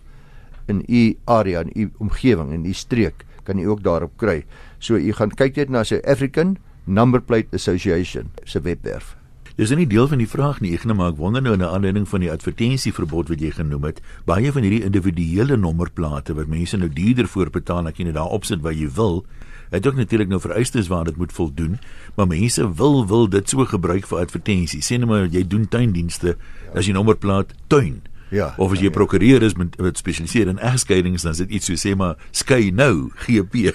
in 0.68 0.84
u 0.88 1.18
area 1.26 1.62
en 1.62 1.72
u 1.74 1.92
omgewing 1.98 2.52
en 2.54 2.66
u 2.66 2.74
streek 2.74 3.26
kan 3.44 3.60
u 3.60 3.66
ook 3.70 3.84
daarop 3.84 4.12
kry. 4.18 4.46
So 4.78 4.96
u 4.96 5.12
gaan 5.14 5.30
kyk 5.30 5.56
net 5.56 5.70
na 5.70 5.84
sy 5.84 6.00
African 6.06 6.58
Number 6.86 7.22
Plate 7.22 7.48
Association 7.54 8.32
se 8.44 8.62
webwerf. 8.62 9.16
Dis 9.56 9.70
nie 9.76 9.86
deel 9.86 10.08
van 10.08 10.18
die 10.18 10.30
vraag 10.30 10.62
nie, 10.64 10.72
ek 10.74 10.88
net 10.90 10.98
maar 10.98 11.12
ek 11.12 11.20
wonder 11.20 11.44
nou 11.46 11.54
na 11.60 11.68
aanleiding 11.76 12.08
van 12.10 12.24
die 12.24 12.32
advertensieverbod 12.34 13.30
wat 13.30 13.42
jy 13.44 13.52
genoem 13.54 13.84
het. 13.90 14.00
Baie 14.26 14.50
van 14.56 14.66
hierdie 14.66 14.82
individuele 14.88 15.58
nommerplate 15.60 16.34
wat 16.38 16.50
mense 16.50 16.80
nou 16.80 16.90
duurder 16.90 17.30
voorbetaal 17.30 17.92
as 17.92 18.00
jy 18.00 18.08
net 18.08 18.18
daar 18.18 18.34
opsit 18.34 18.64
wat 18.66 18.80
jy 18.80 18.90
wil, 18.96 19.22
het 19.70 19.86
ook 19.88 20.00
natuurlik 20.00 20.32
nou 20.32 20.40
vereistes 20.42 20.90
waar 20.90 21.06
dit 21.06 21.20
moet 21.22 21.36
voldoen, 21.36 21.78
maar 22.18 22.32
mense 22.32 22.66
wil 22.80 23.06
wil 23.08 23.30
dit 23.30 23.54
so 23.54 23.66
gebruik 23.70 24.08
vir 24.10 24.24
advertensies. 24.24 24.90
Sê 24.90 24.98
net 24.98 25.12
maar 25.12 25.30
jy 25.30 25.46
doen 25.48 25.70
tuindienste 25.70 26.34
as 26.74 26.90
jy 26.90 26.98
nommerplaat 26.98 27.54
tuin. 27.70 28.02
Ja. 28.32 28.54
Of 28.58 28.72
as 28.72 28.80
jy 28.80 28.88
ja, 28.88 28.92
ja. 28.92 28.96
prokureur 28.96 29.44
is 29.44 29.58
met 29.60 29.76
wat 29.82 30.00
spesialiseer 30.00 30.48
in 30.48 30.60
egskeidings 30.64 31.26
dan 31.28 31.36
is 31.36 31.42
dit 31.44 31.58
iets 31.60 31.68
so 31.68 31.76
sê 31.76 31.92
maar 32.00 32.16
skei 32.32 32.72
nou 32.72 33.12
GP. 33.26 33.72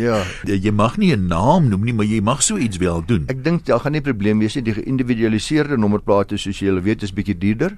Ja. 0.00 0.22
jy 0.46 0.70
mag 0.72 0.94
nie 0.96 1.10
'n 1.12 1.26
naam 1.28 1.68
noem 1.68 1.82
nie, 1.84 1.92
maar 1.92 2.06
jy 2.06 2.22
mag 2.24 2.40
so 2.42 2.56
iets 2.56 2.78
wel 2.80 3.02
doen. 3.04 3.26
Ek 3.28 3.44
dink 3.44 3.66
daar 3.66 3.80
gaan 3.80 3.92
nie 3.92 4.00
probleem 4.00 4.38
wees 4.38 4.54
nie. 4.54 4.62
Die 4.64 4.72
geïndividualiseerde 4.72 5.76
nommerplate 5.76 6.38
soos 6.38 6.60
jy 6.62 6.72
weet 6.80 7.02
is 7.02 7.12
bietjie 7.12 7.36
duurder 7.36 7.76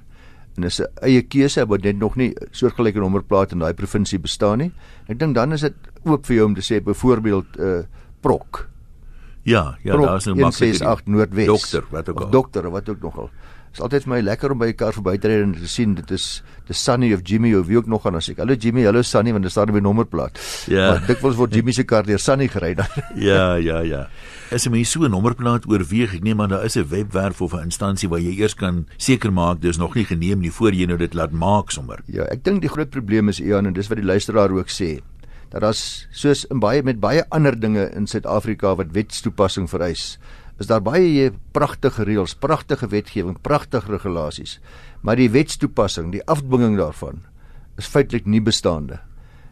en 0.55 0.63
is 0.63 0.79
'n 0.79 0.87
eie 1.01 1.21
keuse 1.21 1.65
wat 1.67 1.83
net 1.83 1.97
nog 1.97 2.15
nie 2.15 2.33
soortgelyke 2.51 2.99
nommerplate 2.99 3.55
in 3.55 3.59
daai 3.59 3.73
provinsie 3.73 4.19
bestaan 4.19 4.57
nie. 4.57 4.71
Ek 5.09 5.19
dink 5.19 5.35
dan 5.35 5.51
is 5.51 5.61
dit 5.61 5.73
oop 6.05 6.25
vir 6.25 6.35
jou 6.35 6.45
om 6.45 6.55
te 6.55 6.61
sê 6.61 6.79
byvoorbeeld 6.79 7.57
'n 7.57 7.61
uh, 7.61 7.83
prok. 8.21 8.69
Ja, 9.43 9.77
ja, 9.83 9.97
daar 9.97 10.17
is 10.17 10.25
'n 10.25 10.39
maklike 10.39 10.79
168 10.79 11.05
Noordwes. 11.05 11.45
Dokter, 11.45 11.83
wat 11.89 12.09
ook 12.09 12.19
al. 12.19 12.29
Dokter, 12.29 12.69
wat 12.69 12.89
ook 12.89 13.01
nogal. 13.01 13.29
Dit 13.73 13.79
is 13.81 13.85
altyd 13.87 14.03
vir 14.05 14.11
my 14.11 14.17
lekker 14.21 14.51
om 14.53 14.59
by 14.61 14.67
'n 14.69 14.77
kar 14.77 14.93
verby 14.93 15.17
te 15.17 15.27
ry 15.27 15.41
en 15.41 15.53
te 15.57 15.67
sien 15.67 15.95
dit 15.95 16.11
is 16.11 16.43
die 16.67 16.75
Sunny 16.77 17.11
of 17.11 17.21
Jimmy 17.25 17.55
of 17.55 17.65
wie 17.65 17.77
ook 17.77 17.87
nog 17.87 18.03
gaan 18.03 18.13
as 18.15 18.29
ek. 18.29 18.37
Hallo 18.37 18.53
Jimmy, 18.53 18.83
hallo 18.85 19.01
Sunny 19.01 19.31
want 19.31 19.41
dit 19.41 19.51
staan 19.51 19.69
op 19.69 19.73
die 19.73 19.81
nommerplaat. 19.81 20.37
Ja. 20.67 20.91
Maar 20.91 21.07
dikwels 21.07 21.35
word 21.35 21.55
Jimmy 21.55 21.71
se 21.71 21.83
kar 21.83 22.03
deur 22.03 22.19
Sunny 22.19 22.47
gery 22.47 22.75
dan. 22.75 22.85
ja, 23.15 23.55
ja, 23.55 23.79
ja. 23.81 24.09
As 24.51 24.65
jy 24.65 24.69
my 24.69 24.83
so 24.83 25.01
'n 25.01 25.09
nommerplaat 25.09 25.65
oorweeg, 25.65 26.13
ek 26.13 26.21
neem 26.21 26.41
aan 26.41 26.49
daar 26.49 26.65
is 26.65 26.77
'n 26.77 26.85
webwerf 26.87 27.41
of 27.41 27.53
'n 27.53 27.63
instansie 27.63 28.07
waar 28.09 28.19
jy 28.19 28.37
eers 28.37 28.53
kan 28.53 28.85
seker 28.97 29.33
maak 29.33 29.59
dis 29.61 29.77
nog 29.77 29.95
nie 29.95 30.05
geneem 30.05 30.39
nie 30.39 30.51
voor 30.51 30.71
jy 30.71 30.85
nou 30.85 30.97
dit 30.97 31.13
laat 31.15 31.31
maak 31.31 31.71
sommer. 31.71 31.97
Ja, 32.05 32.25
ek 32.29 32.43
dink 32.43 32.61
die 32.61 32.69
groot 32.69 32.91
probleem 32.91 33.27
is 33.29 33.39
Ian 33.39 33.65
en 33.65 33.73
dis 33.73 33.87
wat 33.87 33.97
die 33.97 34.05
luisteraar 34.05 34.51
ook 34.51 34.69
sê 34.69 35.01
dat 35.49 35.61
daar's 35.61 36.07
soos 36.11 36.45
in 36.45 36.59
baie 36.59 36.83
met 36.83 36.99
baie 36.99 37.23
ander 37.29 37.59
dinge 37.59 37.89
in 37.95 38.07
Suid-Afrika 38.07 38.75
wat 38.75 38.91
wetstoepassing 38.91 39.69
vereis 39.69 40.19
is 40.61 40.69
daar 40.69 40.83
baie 40.85 41.31
pragtige 41.51 42.05
reëls, 42.07 42.35
pragtige 42.35 42.87
wetgewing, 42.87 43.39
pragtige 43.41 43.91
regulasies, 43.91 44.59
maar 45.01 45.17
die 45.19 45.31
wetstoepassing, 45.33 46.11
die 46.13 46.23
afdwinging 46.29 46.77
daarvan 46.77 47.23
is 47.77 47.89
feitelik 47.89 48.27
nie 48.29 48.41
bestaande. 48.41 48.99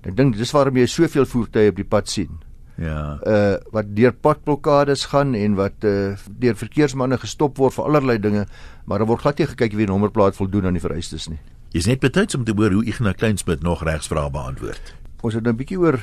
Ek 0.05 0.15
dink 0.17 0.37
dis 0.37 0.53
waarom 0.53 0.77
jy 0.77 0.87
soveel 0.89 1.25
voertuie 1.29 1.71
op 1.71 1.77
die 1.77 1.87
pad 1.87 2.09
sien. 2.09 2.39
Ja. 2.81 3.19
Uh 3.27 3.57
wat 3.73 3.91
deur 3.95 4.13
padblokkades 4.13 5.05
gaan 5.11 5.35
en 5.37 5.57
wat 5.59 5.85
uh 5.85 6.17
deur 6.41 6.57
verkeersmanne 6.57 7.19
gestop 7.21 7.57
word 7.61 7.75
vir 7.75 7.89
allerlei 7.89 8.17
dinge, 8.21 8.45
maar 8.85 9.01
daar 9.01 9.09
word 9.09 9.21
glad 9.25 9.41
nie 9.41 9.49
gekyk 9.51 9.75
wie 9.77 9.85
die 9.85 9.91
nommerplaat 9.91 10.37
voldoen 10.37 10.69
aan 10.69 10.77
die 10.77 10.83
vereistes 10.83 11.27
nie. 11.29 11.39
Jy's 11.71 11.87
net 11.87 12.01
betyds 12.03 12.35
om 12.35 12.45
te 12.45 12.55
hoor 12.57 12.73
hoe 12.75 12.85
Ignas 12.85 13.15
Kleinsmid 13.15 13.61
nog 13.63 13.83
regsvrae 13.87 14.31
beantwoord. 14.31 14.95
Ons 15.21 15.37
het 15.37 15.43
nou 15.43 15.53
'n 15.53 15.57
bietjie 15.57 15.79
oor 15.79 15.99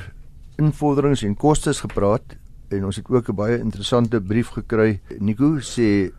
invorderings 0.57 1.23
en 1.23 1.35
kostes 1.35 1.79
gepraat 1.79 2.37
en 2.69 2.85
ons 2.85 2.95
het 2.95 3.09
ook 3.09 3.29
'n 3.29 3.35
baie 3.35 3.57
interessante 3.59 4.21
brief 4.21 4.47
gekry. 4.47 5.01
Nico 5.19 5.59
sê 5.59 6.11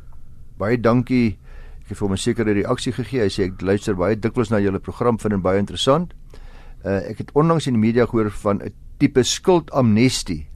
baie 0.58 0.80
dankie. 0.80 1.38
Ek 1.80 1.88
het 1.88 1.98
vir 1.98 2.06
hom 2.06 2.12
'n 2.12 2.18
sekere 2.18 2.52
reaksie 2.52 2.92
gegee. 2.92 3.20
Hy 3.20 3.28
sê 3.28 3.42
ek 3.44 3.60
luister 3.60 3.94
baie 3.94 4.16
dikwels 4.16 4.50
na 4.50 4.58
julle 4.58 4.78
program, 4.78 5.18
vind 5.18 5.32
dit 5.32 5.42
baie 5.42 5.58
interessant. 5.58 6.12
Uh, 6.84 7.10
ek 7.10 7.18
het 7.18 7.32
onlangs 7.32 7.66
in 7.66 7.74
die 7.74 7.80
media 7.80 8.06
gehoor 8.06 8.30
van 8.30 8.62
'n 8.62 8.72
tipe 8.98 9.22
skuldamnestie 9.22 10.46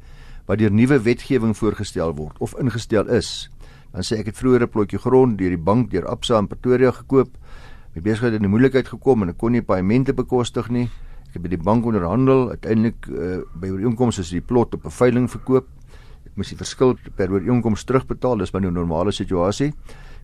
wat 0.46 0.58
deur 0.58 0.70
nuwe 0.70 0.98
wetgewing 1.02 1.56
voorgestel 1.56 2.14
word 2.14 2.38
of 2.38 2.54
ingestel 2.58 3.08
is. 3.08 3.50
Dan 3.92 4.02
sê 4.02 4.18
ek 4.18 4.26
het 4.26 4.36
vroeër 4.36 4.62
'n 4.62 4.68
plotjie 4.68 4.98
grond 4.98 5.38
deur 5.38 5.50
die 5.50 5.64
bank 5.64 5.90
deur 5.90 6.06
Absa 6.06 6.38
in 6.38 6.46
Pretoria 6.46 6.90
gekoop. 6.90 7.28
My 7.94 8.02
besigheid 8.02 8.32
het 8.32 8.42
in 8.42 8.46
'n 8.46 8.50
moeilikheid 8.50 8.88
gekom 8.88 9.22
en 9.22 9.28
ek 9.28 9.38
kon 9.38 9.52
nie 9.52 9.62
paemente 9.62 10.12
bekostig 10.12 10.68
nie. 10.70 10.90
Ek 11.28 11.32
het 11.34 11.42
by 11.42 11.48
die 11.48 11.62
bank 11.62 11.84
onderhandel, 11.84 12.50
uiteindelik 12.50 13.06
uh, 13.08 13.42
by 13.54 13.68
ooreenkomste 13.68 14.20
is 14.20 14.30
die 14.30 14.40
plot 14.40 14.74
op 14.74 14.84
'n 14.84 14.90
veiling 14.90 15.30
verkoop 15.30 15.66
moes 16.36 16.50
die 16.50 16.58
verskil 16.58 16.96
per 17.16 17.30
ooreenkoms 17.30 17.84
terugbetaal. 17.84 18.38
Dis 18.38 18.52
my 18.54 18.60
nou 18.60 18.72
normale 18.72 19.12
situasie. 19.12 19.72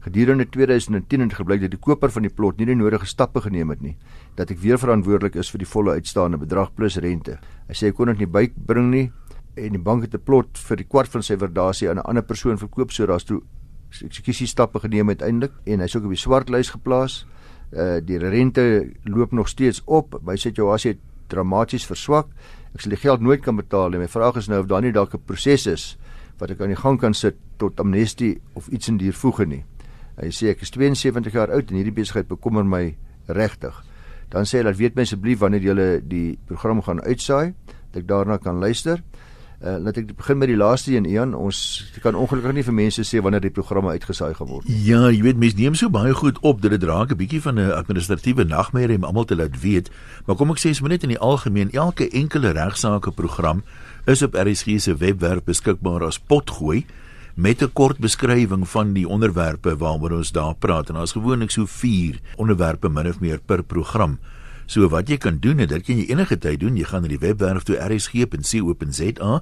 Gedurende 0.01 0.47
2010 0.49 1.21
het 1.27 1.35
gebleik 1.37 1.61
dat 1.61 1.75
die 1.75 1.81
koper 1.81 2.11
van 2.11 2.25
die 2.25 2.33
plot 2.33 2.59
nie 2.59 2.67
die 2.71 2.77
nodige 2.77 3.07
stappe 3.07 3.43
geneem 3.45 3.69
het 3.69 3.83
nie 3.85 3.97
dat 4.39 4.51
ek 4.51 4.61
weer 4.63 4.79
verantwoordelik 4.81 5.37
is 5.37 5.51
vir 5.53 5.61
die 5.61 5.69
volle 5.69 5.99
uitstaande 5.99 6.39
bedrag 6.41 6.71
plus 6.73 6.97
rente. 6.97 7.37
Hy 7.69 7.77
sê 7.77 7.91
hy 7.91 7.97
kon 7.97 8.09
dit 8.09 8.23
nie 8.23 8.31
bybring 8.31 8.89
nie 8.91 9.07
en 9.61 9.75
die 9.77 9.83
bank 9.83 10.07
het 10.07 10.15
'n 10.15 10.25
plot 10.25 10.57
vir 10.57 10.77
die 10.77 10.89
kwart 10.89 11.13
van 11.13 11.23
sy 11.23 11.37
waardasie 11.37 11.91
aan 11.91 11.99
'n 11.99 12.09
ander 12.09 12.23
persoon 12.23 12.57
verkoop 12.57 12.93
so 12.93 13.07
daar's 13.07 13.25
toe 13.25 13.43
eksekusie 13.91 14.47
stappe 14.47 14.81
geneem 14.81 15.09
uiteindelik 15.09 15.53
en 15.67 15.81
hy's 15.81 15.97
ook 15.97 16.05
op 16.05 16.15
die 16.15 16.25
swartlys 16.25 16.71
geplaas. 16.71 17.27
Uh 17.73 18.01
die 18.01 18.19
rente 18.19 18.91
loop 19.05 19.33
nog 19.33 19.49
steeds 19.49 19.83
op. 19.87 20.21
My 20.25 20.37
situasie 20.37 20.91
het 20.91 21.01
dramaties 21.31 21.87
verswak. 21.89 22.29
Ek 22.75 22.85
sal 22.85 22.95
die 22.95 23.01
geld 23.01 23.23
nooit 23.25 23.43
kan 23.43 23.57
betaal 23.59 23.91
nie. 23.91 24.03
My 24.03 24.11
vraag 24.11 24.39
is 24.41 24.49
nou 24.51 24.61
of 24.63 24.69
daar 24.71 24.83
nie 24.83 24.93
dalk 24.93 25.15
'n 25.15 25.25
proses 25.27 25.67
is 25.67 25.97
wat 26.39 26.51
ek 26.51 26.61
aan 26.61 26.73
die 26.73 26.83
gang 26.83 26.99
kan 27.01 27.15
sit 27.15 27.37
tot 27.59 27.81
amnestie 27.81 28.41
of 28.55 28.69
iets 28.69 28.89
in 28.89 28.97
dier 28.97 29.13
voege 29.13 29.47
nie. 29.47 29.65
Hy 30.21 30.29
sê 30.29 30.51
ek 30.51 30.63
is 30.63 30.71
72 30.71 31.33
jaar 31.33 31.51
oud 31.51 31.71
en 31.71 31.77
hierdie 31.77 31.95
besigheid 31.95 32.29
bekommer 32.29 32.65
my 32.65 32.97
regtig. 33.29 33.75
Dan 34.31 34.45
sê 34.45 34.59
hy 34.59 34.63
dat 34.65 34.77
weet 34.77 34.97
my 34.97 35.03
asseblief 35.03 35.41
wanneer 35.41 35.61
jy 35.61 36.01
die 36.07 36.39
program 36.47 36.83
gaan 36.83 37.01
uitsaai, 37.01 37.55
dat 37.93 38.03
ek 38.03 38.09
daarna 38.09 38.39
kan 38.39 38.61
luister. 38.61 39.03
Uh, 39.61 39.75
laat 39.77 39.99
ek 40.01 40.15
begin 40.17 40.39
met 40.41 40.49
die 40.49 40.57
laaste 40.57 40.95
een 40.95 41.05
Ian. 41.05 41.35
Ons 41.37 41.85
kan 42.01 42.17
ongelukkig 42.17 42.55
nie 42.57 42.63
vir 42.65 42.73
mense 42.73 43.03
sê 43.05 43.21
wanneer 43.21 43.43
die 43.45 43.53
programme 43.53 43.93
uitgesaai 43.93 44.33
gaan 44.39 44.49
word 44.49 44.69
ja 44.87 45.11
jy 45.13 45.21
weet 45.27 45.37
mense 45.37 45.59
neem 45.59 45.75
so 45.77 45.93
baie 45.93 46.15
goed 46.17 46.39
op 46.41 46.63
dat 46.65 46.73
dit 46.73 46.87
raak 46.89 47.13
'n 47.13 47.19
bietjie 47.21 47.43
van 47.45 47.61
'n 47.61 47.77
administratiewe 47.77 48.45
nagmerrie 48.45 48.97
om 48.97 49.05
almal 49.05 49.29
te 49.29 49.37
laat 49.37 49.61
weet. 49.61 49.91
Maar 50.25 50.37
kom 50.37 50.51
ek 50.51 50.65
sê 50.65 50.73
sommer 50.73 50.97
net 50.97 51.03
in 51.03 51.13
die 51.13 51.19
algemeen 51.21 51.71
elke 51.73 52.09
enkele 52.09 52.51
regsaake 52.57 53.13
program 53.13 53.63
is 54.07 54.23
op 54.23 54.35
RSG 54.35 54.81
se 54.81 54.97
webwerf 54.97 55.45
beskikbaar 55.45 56.05
as 56.05 56.19
potgooi 56.19 56.87
met 57.35 57.63
'n 57.63 57.73
kort 57.73 57.99
beskrywing 57.99 58.69
van 58.69 58.93
die 58.93 59.09
onderwerpe 59.09 59.77
waaroor 59.77 60.13
ons 60.13 60.33
daar 60.33 60.55
praat. 60.55 60.89
En 60.89 60.95
daar's 60.95 61.13
gewoonlik 61.13 61.51
so 61.51 61.67
4 61.67 62.19
onderwerpe 62.37 62.89
min 62.89 63.09
of 63.09 63.21
meer 63.21 63.41
per 63.47 63.63
program. 63.63 64.19
So 64.71 64.87
wat 64.87 65.09
jy 65.11 65.17
kan 65.19 65.41
doen, 65.43 65.59
dit 65.67 65.83
kan 65.83 65.99
jy 65.99 66.07
enige 66.13 66.37
tyd 66.39 66.61
doen. 66.63 66.77
Jy 66.79 66.87
gaan 66.87 67.03
na 67.03 67.11
die 67.11 67.19
webwerf 67.19 67.67
toe 67.67 67.75
rsg.co.za, 67.83 69.33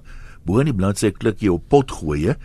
bo 0.49 0.63
in 0.63 0.71
die 0.71 0.77
bladsy 0.77 1.11
klik 1.13 1.43
jy 1.45 1.53
op 1.53 1.67
potgooi 1.69 2.39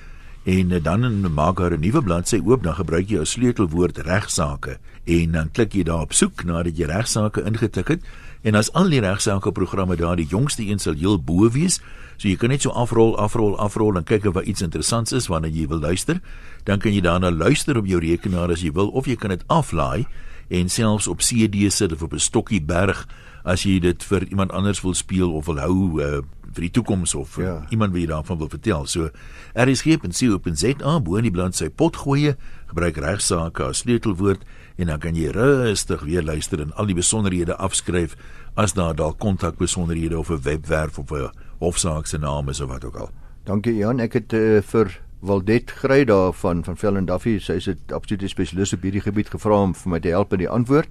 en 0.43 0.73
dan 0.83 1.31
maak 1.31 1.61
daar 1.63 1.71
'n 1.71 1.79
nuwe 1.79 2.03
bladsy 2.03 2.41
oop, 2.43 2.63
dan 2.63 2.75
gebruik 2.75 3.07
jy 3.07 3.15
jou 3.15 3.25
sleutelwoord 3.25 3.97
regsaake 4.03 4.77
en 5.05 5.31
dan 5.31 5.51
klik 5.51 5.73
jy 5.73 5.83
daar 5.83 6.01
op 6.01 6.13
soek 6.13 6.43
nadat 6.43 6.77
jy 6.77 6.85
regsaake 6.85 7.45
ingetik 7.47 7.87
het 7.87 8.01
en 8.43 8.55
as 8.55 8.73
al 8.73 8.89
die 8.89 8.99
regsaake 8.99 9.51
programme 9.51 9.95
daar 9.95 10.15
die 10.15 10.27
jongste 10.27 10.67
een 10.67 10.79
sal 10.79 10.93
heel 10.93 11.17
bo 11.17 11.49
wees 11.49 11.79
So 12.17 12.27
jy 12.29 12.37
kan 12.37 12.53
net 12.53 12.61
so 12.61 12.71
afrol, 12.71 13.15
afrol, 13.17 13.57
afrol 13.57 13.97
en 13.97 14.05
kyk 14.07 14.27
of 14.29 14.37
daar 14.37 14.47
iets 14.47 14.61
interessants 14.61 15.11
is 15.11 15.27
wanneer 15.27 15.51
jy 15.51 15.67
wil 15.67 15.81
luister. 15.81 16.21
Dan 16.63 16.79
kan 16.79 16.93
jy 16.93 17.01
daarna 17.01 17.31
luister 17.31 17.77
op 17.77 17.87
jou 17.89 17.99
rekenaar 17.99 18.53
as 18.53 18.61
jy 18.61 18.71
wil 18.71 18.93
of 18.93 19.09
jy 19.09 19.17
kan 19.19 19.33
dit 19.33 19.43
aflaai 19.47 20.05
en 20.47 20.69
selfs 20.69 21.07
op 21.07 21.19
CD 21.19 21.71
sit 21.71 21.91
of 21.91 22.01
op 22.01 22.13
'n 22.13 22.19
stokkie 22.19 22.61
berg 22.61 23.07
as 23.43 23.63
jy 23.63 23.79
dit 23.79 24.03
vir 24.03 24.27
iemand 24.27 24.51
anders 24.51 24.81
wil 24.81 24.93
speel 24.93 25.33
of 25.33 25.45
wil 25.45 25.59
hou 25.59 26.01
uh, 26.01 26.21
vir 26.53 26.67
die 26.67 26.71
toekoms 26.71 27.15
of 27.15 27.37
ja. 27.41 27.65
iemand 27.69 27.93
wie 27.93 28.07
daarvan 28.07 28.37
wil 28.37 28.49
vertel. 28.49 28.85
So 28.85 29.09
rsg.co.za 29.53 30.99
bo 30.99 31.17
in 31.19 31.27
die 31.27 31.33
bladsy 31.33 31.69
potgoeie 31.69 32.35
gebruik 32.71 32.97
regsaake 32.97 33.63
as 33.63 33.83
sleutelwoord 33.83 34.45
en 34.77 34.87
dan 34.87 34.99
kan 34.99 35.15
jy 35.15 35.33
rustig 35.33 36.05
weer 36.07 36.23
luister 36.23 36.61
en 36.61 36.73
al 36.73 36.89
die 36.89 36.97
besonderhede 36.97 37.57
afskryf 37.57 38.15
as 38.55 38.73
daar 38.77 38.95
dalk 38.95 39.19
kontakbesonderhede 39.19 40.17
of 40.17 40.29
'n 40.29 40.41
webwerf 40.41 40.97
of 40.99 41.11
'n 41.11 41.31
hofsaak 41.59 42.05
se 42.05 42.17
naam 42.17 42.49
is 42.49 42.61
of 42.61 42.69
wat 42.69 42.85
ook 42.85 42.95
al. 42.95 43.09
Dankie 43.43 43.75
Jan, 43.75 43.99
ek 43.99 44.13
het 44.13 44.33
uh, 44.33 44.61
vir 44.61 45.02
Waldet 45.23 45.71
Grey 45.71 46.05
daar 46.05 46.33
van 46.33 46.63
van 46.63 46.77
Fell 46.77 46.97
and 46.97 47.07
Duffy, 47.07 47.39
sy 47.39 47.53
is 47.53 47.67
'n 47.69 47.93
absolute 47.95 48.27
spesialis 48.27 48.73
op 48.73 48.81
hierdie 48.81 49.01
gebied 49.01 49.29
gevra 49.29 49.61
om 49.63 49.73
vir 49.73 49.89
my 49.89 49.99
te 49.99 50.09
help 50.09 50.33
in 50.33 50.39
die 50.39 50.49
antwoord 50.49 50.89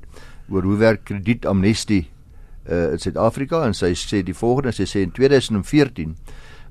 oor 0.49 0.63
hoe 0.63 0.77
werk 0.77 1.05
kredietamnestie 1.05 2.09
uh, 2.69 2.93
in 2.93 2.99
Suid-Afrika 2.99 3.61
en 3.67 3.75
sy 3.75 3.93
sê 3.93 4.23
die 4.25 4.35
volgende, 4.35 4.73
sy 4.73 4.85
sê 4.89 5.03
in 5.05 5.13
2014 5.13 6.17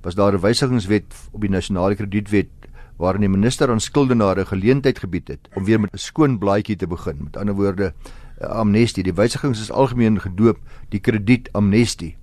was 0.02 0.16
daar 0.16 0.34
'n 0.34 0.42
wysigingswet 0.42 1.14
op 1.32 1.42
die 1.42 1.50
nasionale 1.50 1.96
kredietwet 1.96 2.50
waarin 2.98 3.22
die 3.22 3.30
minister 3.30 3.70
aan 3.70 3.80
skuldenaars 3.80 4.50
geleentheid 4.50 5.00
gebied 5.00 5.28
het 5.28 5.48
om 5.54 5.66
weer 5.66 5.80
met 5.80 5.94
'n 5.94 5.98
skoon 5.98 6.40
blaadjie 6.40 6.76
te 6.76 6.88
begin. 6.88 7.24
Met 7.24 7.38
ander 7.38 7.56
woorde, 7.56 7.94
amnestie. 8.40 9.04
Die 9.04 9.14
wysigings 9.14 9.62
is 9.62 9.72
algemeen 9.72 10.20
gedoop 10.20 10.58
die 10.90 11.00
kredietamnestie. 11.00 12.18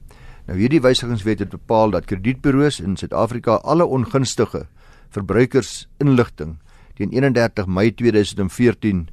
Nou 0.46 0.58
hierdie 0.58 0.80
wysigingswet 0.80 1.38
het 1.38 1.50
bepaal 1.50 1.90
dat 1.90 2.04
kredietburo's 2.04 2.80
in 2.80 2.96
Suid-Afrika 2.96 3.54
alle 3.62 3.86
ongunstige 3.86 4.66
verbruikersinligting 5.14 6.58
teen 6.98 7.12
31 7.14 7.66
Mei 7.66 7.90
2014 7.94 9.06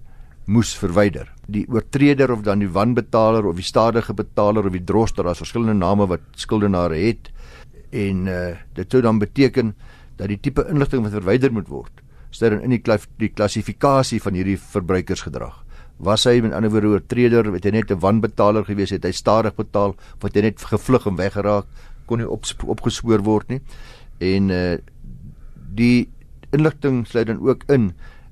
moes 0.46 0.74
verwyder. 0.78 1.30
Die 1.50 1.66
oortreder 1.70 2.32
of 2.34 2.44
dan 2.46 2.62
die 2.62 2.70
wanbetaler 2.70 3.46
of 3.46 3.58
die 3.58 3.66
stadige 3.66 4.14
betaler 4.14 4.66
of 4.66 4.74
die 4.74 4.84
droster, 4.84 5.26
daar's 5.26 5.42
verskillende 5.42 5.78
name 5.78 6.08
wat 6.10 6.26
skuldenare 6.38 6.98
het 7.02 7.32
en 7.96 8.26
uh, 8.28 8.56
dit 8.76 8.92
sou 8.92 9.02
dan 9.06 9.22
beteken 9.22 9.74
dat 10.20 10.32
die 10.32 10.40
tipe 10.42 10.66
inligting 10.72 11.04
wat 11.06 11.16
verwyder 11.16 11.54
moet 11.54 11.70
word, 11.72 12.02
staan 12.32 12.60
in 12.62 12.74
die 12.74 12.82
die 13.22 13.32
klassifikasie 13.32 14.20
van 14.24 14.36
hierdie 14.36 14.58
verbruikersgedrag. 14.60 15.62
Was 16.04 16.26
hy 16.28 16.42
met 16.44 16.56
ander 16.56 16.74
woorde 16.74 16.92
oortreder, 16.98 17.48
het 17.54 17.64
hy 17.64 17.72
net 17.72 17.92
'n 17.92 18.00
wanbetaler 18.00 18.66
gewees, 18.66 18.92
het 18.92 19.04
hy 19.04 19.12
stadig 19.12 19.56
betaal, 19.56 19.96
of 19.96 20.24
het 20.24 20.36
hy 20.36 20.42
net 20.42 20.60
gevlug 20.60 21.08
en 21.08 21.16
weggeraak, 21.16 21.66
kon 22.06 22.20
hy 22.20 22.26
op, 22.26 22.44
opgespoor 22.66 23.24
word 23.24 23.50
nie. 23.50 23.62
En 24.20 24.50
uh 24.50 24.78
die 25.76 26.10
inligting 26.56 27.06
sluit 27.08 27.28
dan 27.28 27.42
ook 27.44 27.66
in 27.72 27.92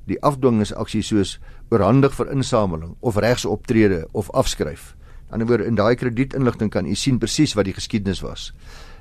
die 0.09 0.19
afdwingingsaksie 0.23 1.03
soos 1.03 1.37
oorhandig 1.71 2.13
vir 2.17 2.31
insameling 2.33 2.95
of 3.01 3.17
regsoptrede 3.17 4.03
of 4.11 4.31
afskryf. 4.31 4.93
Aan 5.31 5.41
die 5.41 5.47
ander 5.47 5.49
woorde 5.49 5.69
in 5.69 5.77
daai 5.79 5.95
kredietinligting 5.97 6.69
kan 6.71 6.85
u 6.85 6.95
sien 6.95 7.17
presies 7.19 7.55
wat 7.57 7.65
die 7.65 7.73
geskiedenis 7.73 8.21
was. 8.21 8.51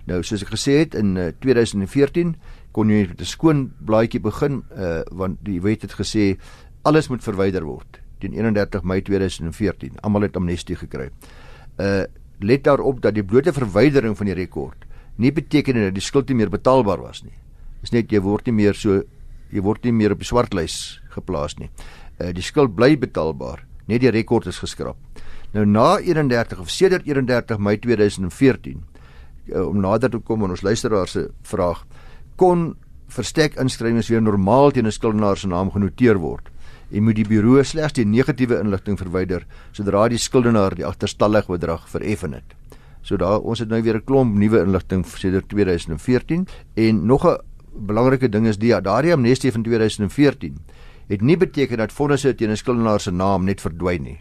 Nou 0.09 0.23
soos 0.27 0.43
ek 0.43 0.55
gesê 0.55 0.79
het 0.81 0.97
in 0.99 1.17
uh, 1.21 1.31
2014 1.45 2.35
kon 2.73 2.91
jy 2.91 3.07
met 3.11 3.21
'n 3.21 3.29
skoon 3.29 3.73
blaadjie 3.85 4.21
begin 4.21 4.63
uh 4.73 5.03
want 5.11 5.39
die 5.45 5.61
wet 5.61 5.83
het 5.83 5.93
gesê 5.93 6.39
alles 6.83 7.09
moet 7.09 7.23
verwyder 7.23 7.65
word 7.65 8.01
teen 8.19 8.33
31 8.33 8.83
Mei 8.83 9.03
2014. 9.03 10.01
Almal 10.01 10.23
het 10.23 10.37
amnestie 10.37 10.77
gekry. 10.77 11.11
Uh 11.79 12.05
let 12.41 12.65
daarop 12.65 13.03
dat 13.03 13.15
die 13.15 13.23
blote 13.23 13.53
verwydering 13.53 14.17
van 14.17 14.27
die 14.27 14.35
rekord 14.35 14.87
nie 15.17 15.33
beteken 15.33 15.75
dat 15.75 15.95
die 15.95 16.03
skuld 16.03 16.29
nie 16.29 16.37
meer 16.37 16.51
betaalbaar 16.51 16.99
was 16.99 17.23
nie. 17.23 17.42
Dis 17.83 17.93
net 17.93 18.13
jy 18.13 18.21
word 18.21 18.47
nie 18.47 18.53
meer 18.53 18.75
so 18.75 19.03
jy 19.53 19.61
word 19.61 19.85
nie 19.85 19.93
meer 19.93 20.15
op 20.15 20.23
die 20.23 20.29
swartlys 20.29 21.01
geplaas 21.15 21.59
nie. 21.59 21.71
Uh 22.21 22.33
die 22.33 22.43
skuld 22.43 22.77
bly 22.77 22.97
betaalbaar, 22.97 23.67
net 23.87 24.01
die 24.01 24.11
rekord 24.11 24.47
is 24.47 24.63
geskraap. 24.63 24.97
Nou 25.53 25.67
na 25.69 25.99
31 26.01 26.61
of 26.61 26.71
sedert 26.71 27.07
31 27.07 27.59
Mei 27.59 27.77
2014 27.77 28.81
uh, 29.53 29.67
om 29.67 29.81
nader 29.81 30.11
te 30.11 30.19
kom 30.19 30.45
aan 30.45 30.55
ons 30.55 30.65
luisteraars 30.65 31.13
se 31.13 31.27
vraag 31.45 31.85
kon 32.41 32.73
verstek 33.13 33.59
inskrywings 33.61 34.09
weer 34.09 34.23
normaal 34.25 34.73
teen 34.73 34.87
'n 34.87 34.93
skuldenaar 34.93 35.37
se 35.37 35.49
naam 35.49 35.71
genoteer 35.71 36.19
word. 36.19 36.49
En 36.91 37.05
moet 37.05 37.17
die 37.17 37.29
bureau 37.29 37.65
slegs 37.65 37.93
die 37.93 38.05
negatiewe 38.05 38.61
inligting 38.61 38.99
verwyder 38.99 39.45
sodra 39.73 40.09
die 40.09 40.19
skuldenaar 40.19 40.75
die 40.75 40.87
agterstallige 40.87 41.53
bedrag 41.53 41.89
vereffen 41.89 42.33
het. 42.33 42.57
So 43.03 43.17
daar 43.17 43.41
ons 43.41 43.59
het 43.59 43.69
nou 43.69 43.83
weer 43.83 43.97
'n 43.97 44.05
klomp 44.05 44.35
nuwe 44.35 44.61
inligting 44.61 45.05
sedert 45.07 45.49
2014 45.49 46.47
en 46.75 47.07
nog 47.07 47.27
'n 47.27 47.39
belangrike 47.75 48.29
ding 48.29 48.47
is 48.47 48.59
die 48.59 48.73
daardie 48.81 49.13
amnestie 49.13 49.53
van 49.53 49.63
2014 49.63 50.59
het 51.09 51.21
nie 51.21 51.37
beteken 51.37 51.79
dat 51.79 51.93
fondse 51.93 52.35
teen 52.35 52.51
'n 52.51 52.57
skuldenaar 52.57 53.01
se 53.01 53.11
naam 53.11 53.45
net 53.45 53.61
verdwyn 53.61 54.03
nie. 54.03 54.21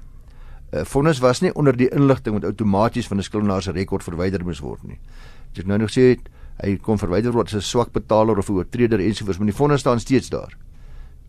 'n 0.71 0.77
uh, 0.77 0.85
Vonnis 0.85 1.19
was 1.19 1.41
nie 1.41 1.53
onder 1.53 1.77
die 1.77 1.89
inligting 1.89 2.35
wat 2.35 2.45
outomaties 2.45 3.07
van 3.07 3.17
'n 3.17 3.23
skuldenaar 3.23 3.61
se 3.61 3.71
rekord 3.71 4.03
verwyder 4.03 4.43
moes 4.43 4.59
word 4.59 4.83
nie. 4.83 4.99
As 5.51 5.59
ek 5.59 5.65
nou 5.65 5.77
nog 5.77 5.89
sê 5.89 6.17
hy 6.63 6.77
kon 6.77 6.97
verwyder 6.97 7.31
word 7.31 7.47
as 7.47 7.55
'n 7.55 7.61
swak 7.61 7.91
betaler 7.91 8.37
of 8.37 8.49
'n 8.49 8.53
oortreder 8.53 8.99
ensovoorts, 8.99 9.37
maar 9.39 9.47
die 9.47 9.55
vonnis 9.55 9.79
staan 9.79 9.99
steeds 9.99 10.29
daar. 10.29 10.57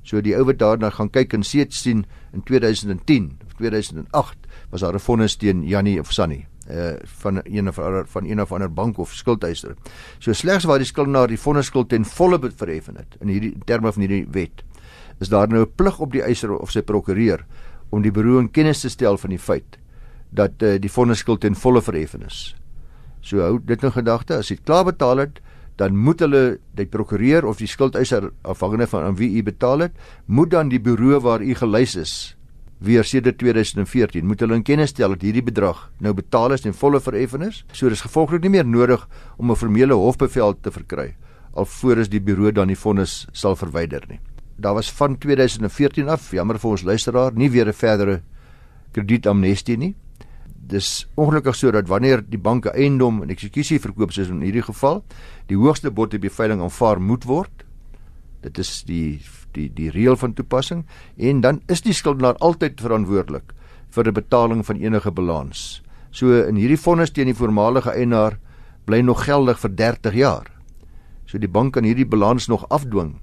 So 0.02 0.20
die 0.20 0.36
ou 0.36 0.44
wat 0.44 0.58
daarna 0.58 0.90
gaan 0.90 1.10
kyk 1.10 1.32
en 1.32 1.42
seet 1.42 1.74
sien 1.74 2.06
in 2.32 2.42
2010 2.42 3.38
of 3.46 3.52
2008 3.54 4.36
was 4.70 4.80
daar 4.80 4.94
'n 4.94 4.98
vonnis 4.98 5.36
teen 5.36 5.64
Jannie 5.64 6.00
of 6.00 6.12
Sunny 6.12 6.46
uh 6.70 6.92
van 7.22 7.40
een 7.44 7.68
of 7.68 7.78
ander 7.78 8.06
van 8.06 8.24
een 8.24 8.40
of 8.40 8.52
ander 8.52 8.72
bank 8.72 8.98
of 8.98 9.12
skuldeiser. 9.12 9.74
So 10.18 10.32
slegs 10.32 10.64
waar 10.64 10.78
die 10.78 10.86
skuldenaar 10.86 11.28
die 11.28 11.40
vonnisskuld 11.40 11.88
ten 11.88 12.04
volle 12.04 12.38
verheffen 12.56 12.96
het 12.96 13.16
in 13.20 13.28
hierdie 13.28 13.54
terme 13.64 13.92
van 13.92 14.02
hierdie 14.02 14.26
wet, 14.30 14.62
is 15.20 15.28
daar 15.28 15.48
nou 15.48 15.62
'n 15.62 15.72
plig 15.74 15.98
op 15.98 16.12
die 16.12 16.22
eiser 16.22 16.52
of 16.56 16.70
sy 16.70 16.82
prokureur 16.82 17.44
om 17.90 18.02
die 18.02 18.10
beroering 18.10 18.50
kennis 18.50 18.80
te 18.80 18.88
stel 18.88 19.18
van 19.18 19.30
die 19.30 19.38
feit 19.38 19.78
dat 20.30 20.62
uh, 20.62 20.78
die 20.80 20.90
vonnisskuld 20.90 21.40
ten 21.40 21.54
volle 21.54 21.82
verheffen 21.82 22.22
is. 22.22 22.54
So 23.20 23.40
hou 23.40 23.60
dit 23.64 23.82
in 23.82 23.92
gedagte 23.92 24.36
as 24.36 24.48
jy 24.48 24.56
klaar 24.64 24.84
betaal 24.84 25.16
het, 25.16 25.40
dan 25.76 25.96
moet 25.96 26.20
hulle 26.20 26.58
die 26.74 26.86
prokureur 26.86 27.46
of 27.46 27.58
die 27.58 27.66
skuldeiser 27.66 28.30
afhangende 28.42 28.86
van 28.86 29.02
aan 29.02 29.16
wie 29.16 29.38
u 29.38 29.42
betaal 29.42 29.78
het, 29.78 29.92
moet 30.26 30.50
dan 30.50 30.68
die 30.68 30.80
bureau 30.80 31.20
waar 31.20 31.42
u 31.42 31.54
gelys 31.54 31.96
is 31.96 32.36
weer 32.82 33.04
sedert 33.04 33.38
2014 33.38 34.26
moet 34.26 34.40
hulle 34.40 34.58
in 34.58 34.64
kennis 34.66 34.90
stel 34.90 35.14
dat 35.14 35.22
hierdie 35.22 35.44
bedrag 35.44 35.90
nou 36.00 36.12
betaal 36.14 36.52
is 36.52 36.66
en 36.66 36.74
volle 36.74 37.00
vereffen 37.00 37.42
is. 37.42 37.64
So 37.72 37.88
dis 37.88 38.04
gevolglik 38.04 38.42
nie 38.42 38.50
meer 38.50 38.66
nodig 38.66 39.08
om 39.38 39.50
'n 39.50 39.56
formele 39.56 39.94
hofbevel 39.94 40.54
te 40.60 40.70
verkry 40.70 41.14
alvorens 41.54 42.08
die 42.08 42.20
bureau 42.20 42.52
dan 42.52 42.68
die 42.68 42.76
vonnis 42.76 43.26
sal 43.32 43.56
verwyder 43.56 44.02
nie. 44.08 44.20
Daar 44.56 44.74
was 44.74 44.90
van 44.90 45.18
2014 45.18 46.08
af, 46.08 46.30
jammer 46.30 46.58
vir 46.58 46.70
ons 46.70 46.82
luisteraar, 46.82 47.32
nie 47.34 47.50
weer 47.50 47.68
'n 47.68 47.72
verdere 47.72 48.22
kredietamnestie 48.92 49.76
nie 49.76 49.94
dis 50.72 51.06
ongelukkig 51.18 51.56
sodat 51.58 51.90
wanneer 51.90 52.22
die 52.22 52.40
banke 52.40 52.72
eiendom 52.72 53.22
en 53.24 53.32
eksekusie 53.34 53.80
verkoop 53.82 54.14
soos 54.14 54.30
in 54.30 54.42
hierdie 54.44 54.64
geval, 54.64 55.02
die 55.50 55.58
hoogste 55.58 55.90
bod 55.90 56.14
op 56.14 56.22
die 56.22 56.32
veiling 56.32 56.62
aanvaar 56.62 57.02
moet 57.02 57.26
word. 57.28 57.66
Dit 58.42 58.58
is 58.62 58.82
die 58.86 59.20
die 59.52 59.68
die 59.72 59.90
reël 59.90 60.16
van 60.16 60.34
toepassing 60.34 60.84
en 61.16 61.40
dan 61.40 61.60
is 61.68 61.82
die 61.82 61.94
skuldenaar 61.94 62.36
altyd 62.40 62.80
verantwoordelik 62.80 63.52
vir 63.92 64.04
die 64.04 64.12
betaling 64.16 64.64
van 64.66 64.80
enige 64.80 65.10
balans. 65.10 65.82
So 66.10 66.32
in 66.44 66.56
hierdie 66.56 66.80
vonnis 66.80 67.12
teen 67.12 67.30
die 67.30 67.36
voormalige 67.36 67.92
eienaar 67.92 68.38
bly 68.84 69.00
nog 69.00 69.24
geldig 69.24 69.60
vir 69.60 69.76
30 69.76 70.14
jaar. 70.14 70.48
So 71.26 71.38
die 71.38 71.48
bank 71.48 71.74
kan 71.74 71.84
hierdie 71.84 72.08
balans 72.08 72.48
nog 72.48 72.66
afdwing 72.68 73.20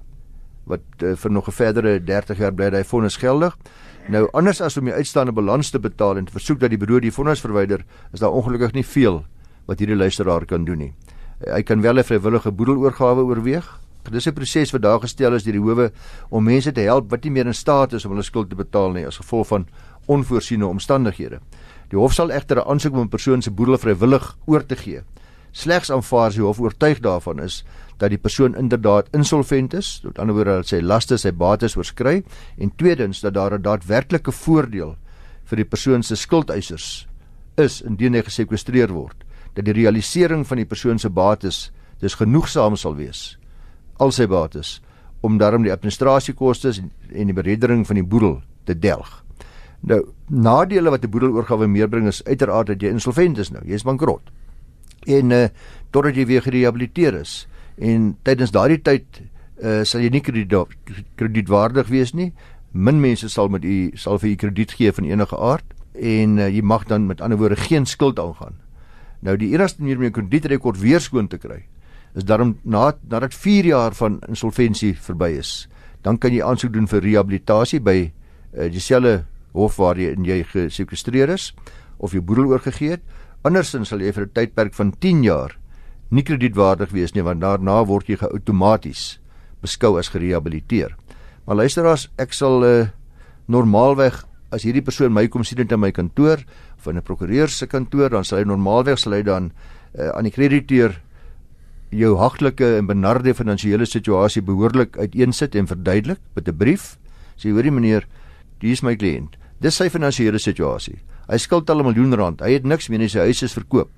wat 0.70 1.02
uh, 1.02 1.16
vir 1.16 1.30
nog 1.30 1.48
'n 1.48 1.52
verdere 1.52 1.98
30 2.04 2.38
jaar 2.38 2.52
bly 2.54 2.70
hy 2.70 2.84
vonnis 2.84 3.16
geldig. 3.16 3.56
Nou 4.08 4.28
anders 4.32 4.60
as 4.60 4.76
om 4.76 4.84
die 4.84 4.94
uitstaande 4.94 5.32
balans 5.32 5.70
te 5.70 5.78
betaal 5.78 6.16
en 6.16 6.24
te 6.24 6.32
versoek 6.32 6.60
dat 6.60 6.70
die 6.70 6.78
broer 6.78 7.00
die 7.00 7.12
vonnis 7.12 7.40
verwyder, 7.40 7.84
is 8.12 8.20
daar 8.20 8.32
ongelukkig 8.32 8.72
nie 8.72 8.84
veel 8.84 9.24
wat 9.66 9.78
hierdie 9.78 9.96
luisteraar 9.96 10.46
kan 10.46 10.64
doen 10.64 10.78
nie. 10.78 10.92
Hy 11.46 11.62
kan 11.62 11.80
wel 11.80 11.98
'n 11.98 12.04
vrywillige 12.04 12.52
boedeloorgawe 12.52 13.22
oorweeg. 13.22 13.80
Dis 14.08 14.26
'n 14.26 14.32
proses 14.32 14.70
wat 14.72 14.82
daar 14.82 15.00
gestel 15.00 15.34
is 15.34 15.44
deur 15.44 15.52
die 15.52 15.60
howe 15.60 15.92
om 16.30 16.44
mense 16.44 16.72
te 16.72 16.80
help 16.80 17.10
wat 17.10 17.24
nie 17.24 17.30
meer 17.30 17.46
in 17.46 17.54
staat 17.54 17.92
is 17.92 18.04
om 18.04 18.10
hulle 18.10 18.22
skuld 18.22 18.48
te 18.50 18.56
betaal 18.56 18.92
nie 18.92 19.06
as 19.06 19.16
gevolg 19.16 19.46
van 19.46 19.66
onvoorsiene 20.06 20.66
omstandighede. 20.66 21.40
Die 21.90 21.98
hof 21.98 22.12
sal 22.12 22.30
egter 22.30 22.56
'n 22.56 22.68
aansoek 22.68 22.94
om 22.94 23.00
'n 23.00 23.08
persoon 23.08 23.42
se 23.42 23.50
boedel 23.50 23.78
vrywillig 23.78 24.36
oor 24.46 24.66
te 24.66 24.76
gee. 24.76 25.02
Slegs 25.52 25.90
aanvaar 25.90 26.26
as 26.26 26.34
die 26.34 26.42
hof 26.42 26.60
oortuig 26.60 27.00
daarvan 27.00 27.40
is 27.40 27.64
dat 27.98 28.10
die 28.10 28.18
persoon 28.18 28.56
inderdaad 28.56 29.08
insolvent 29.12 29.74
is, 29.74 30.00
met 30.04 30.18
ander 30.18 30.34
woorde 30.34 30.50
dat 30.50 30.66
sy 30.66 30.80
laste, 30.80 31.16
sy 31.16 31.32
bates 31.32 31.76
oorskry 31.76 32.24
en 32.58 32.72
tweedens 32.76 33.20
dat 33.20 33.34
daar 33.34 33.54
'n 33.54 33.62
daadwerklike 33.62 34.32
voordeel 34.32 34.96
vir 35.44 35.56
die 35.56 35.64
persoon 35.64 36.02
se 36.02 36.16
skuldeisers 36.16 37.08
is 37.56 37.82
indien 37.82 38.14
hy 38.14 38.22
gesekwestreer 38.22 38.88
word, 38.92 39.24
dat 39.54 39.64
die 39.64 39.74
realisering 39.74 40.46
van 40.46 40.56
die 40.56 40.66
persoon 40.66 40.98
se 40.98 41.10
bates 41.10 41.72
dus 42.00 42.14
genoegsaam 42.14 42.76
sal 42.76 42.94
wees 42.94 43.39
al 44.00 44.12
sy 44.16 44.26
bates 44.30 44.78
om 45.20 45.38
daarom 45.38 45.66
die 45.66 45.72
administrasiekoste 45.72 46.72
en 47.12 47.28
die 47.28 47.36
bereddering 47.36 47.84
van 47.86 48.00
die 48.00 48.06
boedel 48.06 48.40
te 48.64 48.76
delg. 48.78 49.20
Nou, 49.80 50.00
nadele 50.28 50.90
wat 50.90 51.04
'n 51.04 51.10
boedeloorgawe 51.10 51.66
meebring 51.66 52.06
is 52.06 52.24
uiteraard 52.24 52.66
dat 52.66 52.82
jy 52.82 52.88
insolvent 52.88 53.38
is 53.38 53.50
nou, 53.50 53.62
jy 53.64 53.74
is 53.74 53.84
bankrot. 53.84 54.22
En 55.06 55.30
uh 55.30 55.48
totdat 55.90 56.14
jy 56.14 56.26
weer 56.26 56.42
gerehabiliteer 56.42 57.14
is, 57.14 57.48
en 57.80 58.16
tydens 58.22 58.52
daardie 58.54 58.78
tyd 58.78 59.04
uh, 59.62 59.82
sal 59.82 60.04
jy 60.04 60.10
nie 60.10 60.22
kredietwaardig 60.22 61.88
wees 61.88 62.12
nie. 62.14 62.30
Min 62.72 63.00
mense 63.00 63.28
sal 63.28 63.48
met 63.48 63.64
u 63.64 63.90
sal 63.98 64.20
vir 64.22 64.30
u 64.30 64.34
krediet 64.44 64.76
gee 64.78 64.92
van 64.92 65.08
enige 65.08 65.36
aard 65.36 65.66
en 65.94 66.38
uh, 66.38 66.48
jy 66.48 66.62
mag 66.62 66.86
dan 66.86 67.08
met 67.08 67.20
ander 67.20 67.38
woorde 67.40 67.56
geen 67.56 67.86
skuld 67.86 68.18
aangaan. 68.18 68.60
Nou 69.20 69.36
die 69.36 69.50
enigste 69.54 69.82
manier 69.82 69.96
om 69.96 70.06
jou 70.08 70.14
kredietrekord 70.20 70.80
weer 70.80 71.00
skoon 71.00 71.28
te 71.28 71.38
kry 71.38 71.64
is 72.14 72.24
daarom 72.24 72.58
na 72.64 72.92
nadat 73.08 73.34
4 73.34 73.64
jaar 73.64 73.94
van 73.94 74.20
insolventie 74.28 74.94
verby 74.94 75.38
is, 75.38 75.68
dan 76.02 76.18
kan 76.18 76.32
jy 76.32 76.42
aansoek 76.42 76.72
doen 76.72 76.88
vir 76.90 77.02
rehabilitasie 77.02 77.80
by 77.80 78.10
uh, 78.56 78.68
dieselfde 78.70 79.24
hof 79.52 79.76
waar 79.76 79.98
jy 79.98 80.14
in 80.14 80.24
jy 80.24 80.42
gesekestreer 80.44 81.30
is 81.30 81.52
of 81.98 82.12
jou 82.12 82.22
boedel 82.22 82.50
oorgegee 82.54 82.96
het. 82.96 83.02
Andersins 83.44 83.88
sal 83.88 84.00
jy 84.00 84.12
vir 84.12 84.26
'n 84.26 84.34
tydperk 84.34 84.74
van 84.74 84.92
10 84.92 85.22
jaar 85.24 85.56
nie 86.10 86.22
kredietwaardig 86.22 86.90
wees 86.90 87.14
nie 87.14 87.22
want 87.22 87.40
daarna 87.40 87.84
word 87.86 88.08
jy 88.08 88.16
outomaties 88.20 89.20
beskou 89.62 89.98
as 89.98 90.08
gerehabiliteer. 90.08 90.96
Maar 91.46 91.56
luisteraars, 91.56 92.08
ek 92.18 92.32
sal 92.32 92.64
uh, 92.64 92.88
normaalweg 93.46 94.24
as 94.50 94.64
hierdie 94.66 94.82
persoon 94.82 95.12
my 95.12 95.28
kom 95.28 95.44
sien 95.44 95.60
in 95.60 95.80
my 95.80 95.90
kantoor 95.90 96.42
of 96.78 96.86
in 96.86 96.96
'n 96.96 97.02
prokureur 97.02 97.48
se 97.48 97.66
kantoor, 97.66 98.10
dan 98.10 98.24
sal 98.24 98.38
hy 98.38 98.44
normaalweg 98.44 98.98
sal 98.98 99.12
hy 99.12 99.22
dan 99.22 99.52
uh, 99.98 100.10
aan 100.16 100.24
die 100.24 100.32
krediteur 100.32 101.00
jou 101.90 102.14
hagtelike 102.18 102.76
en 102.78 102.86
benarde 102.86 103.34
finansiële 103.34 103.86
situasie 103.86 104.42
behoorlik 104.46 104.98
uiteensit 104.98 105.54
en 105.58 105.66
verduidelik 105.66 106.20
met 106.34 106.48
'n 106.48 106.56
brief. 106.56 106.98
Sê 107.36 107.50
hoorie 107.50 107.70
meneer, 107.70 108.06
hier 108.60 108.72
is 108.72 108.82
my 108.82 108.96
kliënt. 108.96 109.36
Dis 109.60 109.76
sy 109.76 109.88
finansiële 109.88 110.38
situasie. 110.38 110.98
Hy 111.28 111.36
skuld 111.36 111.70
al 111.70 111.80
'n 111.80 111.84
miljoen 111.84 112.14
rand. 112.14 112.40
Hy 112.40 112.52
het 112.52 112.64
niks 112.64 112.88
meer 112.88 112.98
nie, 112.98 113.08
sy 113.08 113.18
huis 113.18 113.42
is 113.42 113.52
verkoop. 113.52 113.88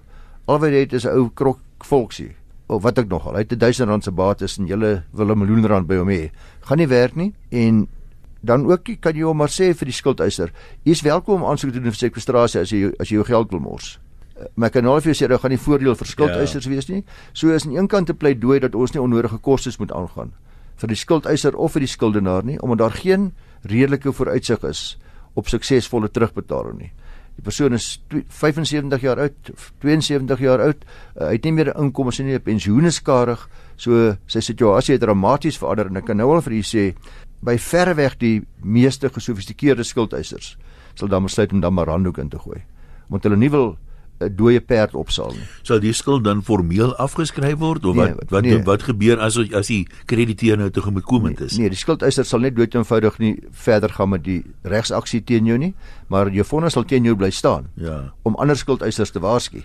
Al 0.46 0.58
wat 0.58 0.70
hy 0.70 0.80
het 0.80 0.92
is 0.92 1.04
'n 1.04 1.16
ou 1.16 1.30
krok 1.34 1.58
volksie. 1.80 2.34
Of 2.68 2.82
wat 2.82 2.98
ek 2.98 3.08
nogal. 3.08 3.34
Hy 3.34 3.38
het 3.38 3.58
1000 3.58 3.88
rand 3.88 4.04
se 4.04 4.10
bates 4.10 4.58
en 4.58 4.66
jy 4.66 5.02
wil 5.12 5.30
'n 5.30 5.38
miljoen 5.38 5.66
rand 5.66 5.86
by 5.86 5.96
hom 5.96 6.08
hê. 6.08 6.30
Gaan 6.60 6.78
nie 6.78 6.88
werk 6.88 7.16
nie 7.16 7.34
en 7.50 7.88
dan 8.42 8.66
ook 8.66 9.00
kan 9.00 9.14
jy 9.14 9.22
hom 9.22 9.36
maar 9.36 9.48
sê 9.48 9.74
vir 9.74 9.86
die 9.86 9.94
skuldeiser, 9.94 10.52
jy 10.84 10.90
is 10.90 11.02
welkom 11.02 11.42
om 11.42 11.50
aansoek 11.50 11.72
te 11.72 11.80
doen 11.80 11.92
vir 11.92 12.10
sekwestrasie 12.10 12.60
as 12.60 12.70
jy 12.70 12.90
as 12.98 13.08
jy 13.08 13.20
jou 13.20 13.24
geld 13.24 13.50
wil 13.50 13.60
mors. 13.60 13.98
Maar 14.54 14.70
kan 14.70 14.84
nou 14.84 15.00
vir 15.00 15.12
jou 15.12 15.24
sê 15.24 15.28
dat 15.28 15.40
gaan 15.40 15.50
nie 15.50 15.60
voordeel 15.60 15.94
skuldeisers 15.94 16.64
ja. 16.64 16.70
wees 16.70 16.88
nie. 16.88 17.04
So 17.32 17.52
is 17.52 17.66
aan 17.66 17.76
een 17.76 17.88
kant 17.88 18.06
te 18.06 18.14
pleidooi 18.14 18.60
dat 18.60 18.74
ons 18.74 18.92
nie 18.92 19.02
onnodige 19.02 19.38
kostes 19.38 19.78
moet 19.78 19.92
aangaan 19.92 20.32
vir 20.82 20.88
die 20.88 20.98
skuldeiser 20.98 21.56
of 21.56 21.76
vir 21.76 21.84
die 21.84 21.90
skuldenaar 21.90 22.44
nie, 22.44 22.58
omdat 22.60 22.78
daar 22.78 22.96
geen 22.96 23.30
redelike 23.70 24.12
vooruitsig 24.12 24.64
is 24.66 24.96
op 25.38 25.48
suksesvolle 25.48 26.10
terugbetaling 26.10 26.78
nie. 26.80 26.90
Die 27.38 27.44
persoon 27.46 27.72
is 27.72 27.86
75 28.10 29.04
jaar 29.04 29.20
oud, 29.22 29.52
72 29.80 30.42
jaar 30.44 30.60
oud, 30.60 30.82
uh, 30.84 31.28
hy 31.30 31.36
het 31.38 31.44
nie 31.44 31.52
meer 31.52 31.72
'n 31.72 31.86
inkomste 31.86 32.22
nie, 32.22 32.34
'n 32.34 32.42
pensioen 32.42 32.84
is 32.84 32.96
skarig, 32.96 33.48
so 33.76 34.16
sy 34.26 34.40
situasie 34.40 34.94
het 34.94 35.00
dramaties 35.00 35.58
verander 35.58 35.86
en 35.86 35.96
ek 35.96 36.06
kan 36.06 36.16
nou 36.16 36.34
al 36.34 36.42
vir 36.42 36.52
u 36.52 36.62
sê 36.62 36.94
by 37.42 37.56
verreweg 37.56 38.18
die 38.18 38.42
meeste 38.62 39.08
gesofistikeerde 39.08 39.84
skuldeisers 39.84 40.56
sal 40.94 41.08
dan 41.08 41.22
besluit 41.22 41.52
om 41.52 41.60
dan 41.60 41.74
maar 41.74 41.88
handdoek 41.88 42.18
in 42.18 42.28
te 42.28 42.38
gooi. 42.38 42.62
Want 43.08 43.24
hulle 43.24 43.36
nie 43.36 43.50
wil 43.50 43.78
'n 44.22 44.36
dooie 44.36 44.60
perd 44.60 44.94
opsaal 44.94 45.32
nie. 45.36 45.46
Sal 45.62 45.80
die 45.80 45.92
skuld 45.92 46.24
dan 46.24 46.42
formeel 46.42 46.94
afgeskryf 46.96 47.58
word 47.58 47.84
of 47.84 47.96
nee, 47.96 48.14
wat 48.14 48.30
wat 48.30 48.44
nee. 48.44 48.62
wat 48.62 48.82
gebeur 48.82 49.18
as 49.18 49.38
as 49.52 49.66
die 49.66 49.86
krediteur 50.06 50.56
nou 50.56 50.70
tegemoetkomend 50.70 51.40
is? 51.40 51.56
Nee, 51.56 51.66
nee, 51.66 51.74
die 51.74 51.80
skuldeiser 51.80 52.24
sal 52.24 52.40
net 52.40 52.56
dood 52.56 52.74
eenvoudig 52.74 53.18
nie 53.18 53.34
verder 53.50 53.92
gaan 53.92 54.08
met 54.14 54.24
die 54.24 54.42
regsaksie 54.62 55.22
teen 55.24 55.46
jou 55.46 55.58
nie, 55.58 55.74
maar 56.08 56.30
jou 56.30 56.44
vonnis 56.44 56.72
sal 56.72 56.84
teen 56.84 57.04
jou 57.04 57.16
bly 57.16 57.30
staan. 57.30 57.68
Ja. 57.74 58.12
Om 58.22 58.36
ander 58.36 58.56
skuldeisers 58.56 59.10
te 59.10 59.20
waarsku. 59.20 59.62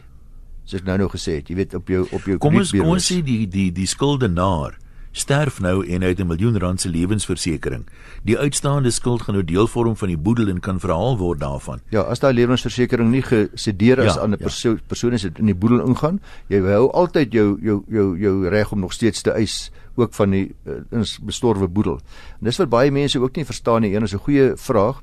Soos 0.68 0.82
ek 0.82 0.88
nou 0.88 0.98
nou 0.98 1.08
gesê 1.10 1.40
het, 1.40 1.50
jy 1.50 1.56
weet 1.56 1.78
op 1.78 1.88
jou 1.88 2.04
op 2.12 2.26
jou 2.28 2.38
Kom 2.44 2.58
ons 2.60 2.74
kom 2.76 2.92
ons 2.98 3.12
sê 3.12 3.22
die 3.24 3.46
die 3.48 3.70
die 3.72 3.88
skuldenaar 3.88 4.76
sterf 5.18 5.60
nou 5.64 5.82
en 5.86 6.02
hy 6.02 6.10
het 6.14 6.20
'n 6.20 6.28
miljoen 6.28 6.58
rand 6.60 6.82
se 6.82 6.90
lewensversekering. 6.90 7.86
Die 8.24 8.38
uitstaande 8.38 8.92
skuld 8.92 9.22
gaan 9.22 9.36
nou 9.36 9.44
deel 9.44 9.68
vorm 9.68 9.96
van 9.96 10.08
die 10.08 10.18
boedel 10.18 10.48
en 10.48 10.60
kan 10.60 10.80
verhaal 10.80 11.18
word 11.18 11.40
daarvan. 11.40 11.80
Ja, 11.90 12.02
as 12.02 12.20
daai 12.20 12.34
lewensversekering 12.34 13.12
nie 13.12 13.22
gesedeer 13.22 14.00
is 14.00 14.14
ja, 14.14 14.22
aan 14.22 14.32
'n 14.32 14.38
perso 14.38 14.70
ja. 14.70 14.78
persoon 14.88 15.14
is 15.14 15.22
dit 15.22 15.40
in 15.40 15.46
die 15.46 15.56
boedel 15.56 15.88
ingaan, 15.88 16.20
jy 16.48 16.62
hou 16.62 16.92
altyd 16.92 17.34
jou 17.34 17.58
jou 17.62 17.84
jou 17.88 18.18
jou 18.20 18.48
reg 18.48 18.72
om 18.72 18.80
nog 18.80 18.94
steeds 18.94 19.22
te 19.22 19.32
eis 19.32 19.72
ook 19.96 20.14
van 20.14 20.30
die 20.30 20.56
uh, 20.66 21.02
bestorwe 21.22 21.68
boedel. 21.68 22.00
En 22.40 22.46
dis 22.46 22.58
wat 22.58 22.70
baie 22.70 22.92
mense 22.92 23.20
ook 23.20 23.36
nie 23.36 23.46
verstaan 23.46 23.82
nie. 23.82 23.96
Een 23.96 24.04
is 24.04 24.14
'n 24.14 24.18
goeie 24.18 24.52
vraag. 24.56 25.02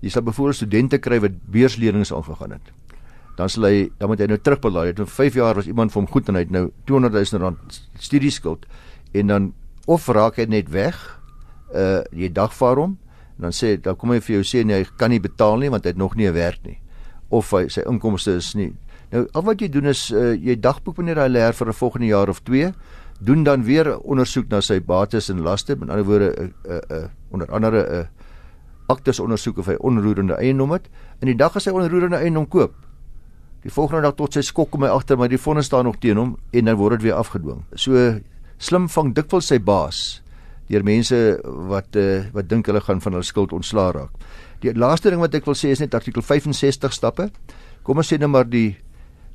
Jy 0.00 0.08
sal 0.08 0.22
byvoorbeeld 0.22 0.56
studente 0.56 0.98
kry 0.98 1.20
wat 1.20 1.30
beurslenings 1.46 2.12
aangegaan 2.12 2.50
het. 2.50 2.72
Dan 3.36 3.48
sal 3.48 3.62
hy 3.62 3.90
dan 3.98 4.08
moet 4.08 4.18
hy 4.18 4.26
nou 4.26 4.38
terugbetaal. 4.38 4.80
Hy 4.80 4.86
het 4.86 4.96
vir 4.96 5.06
5 5.06 5.34
jaar 5.34 5.54
was 5.54 5.66
iemand 5.66 5.92
vir 5.92 6.02
hom 6.02 6.10
goed 6.10 6.28
en 6.28 6.34
hy 6.34 6.40
het 6.40 6.50
nou 6.50 6.70
200 6.84 7.30
000 7.32 7.42
rand 7.42 7.88
studieskuld 7.98 8.66
en 9.12 9.26
dan 9.26 9.52
of 9.86 10.06
raak 10.08 10.38
hy 10.40 10.46
net 10.50 10.70
weg 10.72 10.98
uh 11.74 12.02
jy 12.12 12.28
dagvaar 12.32 12.76
hom 12.76 12.96
en 13.38 13.48
dan 13.48 13.56
sê 13.56 13.76
dan 13.80 13.96
kom 13.96 14.12
hy 14.12 14.20
vir 14.20 14.38
jou 14.40 14.44
sê 14.46 14.64
nee, 14.64 14.82
hy 14.82 14.86
kan 15.00 15.10
nie 15.10 15.20
betaal 15.22 15.58
nie 15.62 15.70
want 15.72 15.84
hy 15.84 15.94
het 15.94 16.00
nog 16.00 16.16
nie 16.16 16.28
'n 16.28 16.34
werk 16.34 16.60
nie. 16.64 16.78
Of 17.30 17.50
hy, 17.50 17.68
sy 17.68 17.80
inkomste 17.88 18.36
is 18.36 18.54
nie. 18.54 18.72
Nou 19.10 19.26
al 19.32 19.42
wat 19.42 19.60
jy 19.60 19.68
doen 19.68 19.86
is 19.86 20.10
uh 20.10 20.34
jy 20.34 20.56
dagboek 20.60 20.96
wanneer 20.96 21.18
hy 21.18 21.28
leer 21.28 21.52
vir 21.52 21.68
'n 21.68 21.72
volgende 21.72 22.06
jaar 22.06 22.28
of 22.28 22.40
2 22.40 22.72
doen 23.20 23.44
dan 23.44 23.64
weer 23.64 23.98
ondersoek 23.98 24.48
na 24.50 24.60
sy 24.60 24.80
bates 24.80 25.30
en 25.30 25.40
laste 25.40 25.76
met 25.76 25.90
ander 25.90 26.04
woorde 26.04 26.34
'n 26.36 26.54
uh, 26.68 26.74
'n 26.74 26.92
uh, 26.92 26.98
uh, 26.98 27.08
onder 27.30 27.48
andere 27.50 27.80
'n 27.82 27.94
uh, 28.00 28.06
aktes 28.88 29.20
ondersoek 29.20 29.58
of 29.58 29.66
hy 29.66 29.76
onroerende 29.78 30.34
eiendom 30.34 30.70
het. 30.72 30.88
En 31.20 31.26
die 31.26 31.36
dag 31.36 31.56
as 31.56 31.64
hy 31.64 31.72
onroerende 31.72 32.16
eiendom 32.16 32.48
koop 32.48 32.74
die 33.62 33.70
volgende 33.70 34.02
dag 34.08 34.16
tot 34.18 34.34
sy 34.34 34.42
skok 34.42 34.72
kom 34.74 34.82
hy 34.82 34.90
agter 34.90 35.18
maar 35.18 35.30
die 35.30 35.38
fondse 35.38 35.68
staan 35.68 35.86
nog 35.86 36.00
teen 36.02 36.18
hom 36.18 36.34
en 36.50 36.64
dan 36.64 36.76
word 36.76 36.98
dit 36.98 37.08
weer 37.08 37.18
afgedwing. 37.18 37.62
So 37.74 38.18
slim 38.62 38.86
vang 38.88 39.10
dikwels 39.16 39.50
sy 39.50 39.58
baas 39.58 40.22
deur 40.70 40.84
mense 40.86 41.18
wat 41.68 41.98
uh, 41.98 42.22
wat 42.32 42.48
dink 42.48 42.70
hulle 42.70 42.80
gaan 42.80 43.02
van 43.02 43.18
hulle 43.18 43.26
skuld 43.26 43.52
ontslaa 43.52 43.90
raak. 43.92 44.12
Die 44.62 44.72
laaste 44.78 45.10
ding 45.10 45.20
wat 45.20 45.34
ek 45.34 45.48
wil 45.48 45.58
sê 45.58 45.72
is 45.74 45.82
net 45.82 45.94
artikel 45.98 46.22
65 46.22 46.94
stappe. 46.94 47.28
Kom 47.82 47.98
ons 47.98 48.08
sê 48.08 48.18
nou 48.20 48.30
maar 48.30 48.48
die 48.48 48.78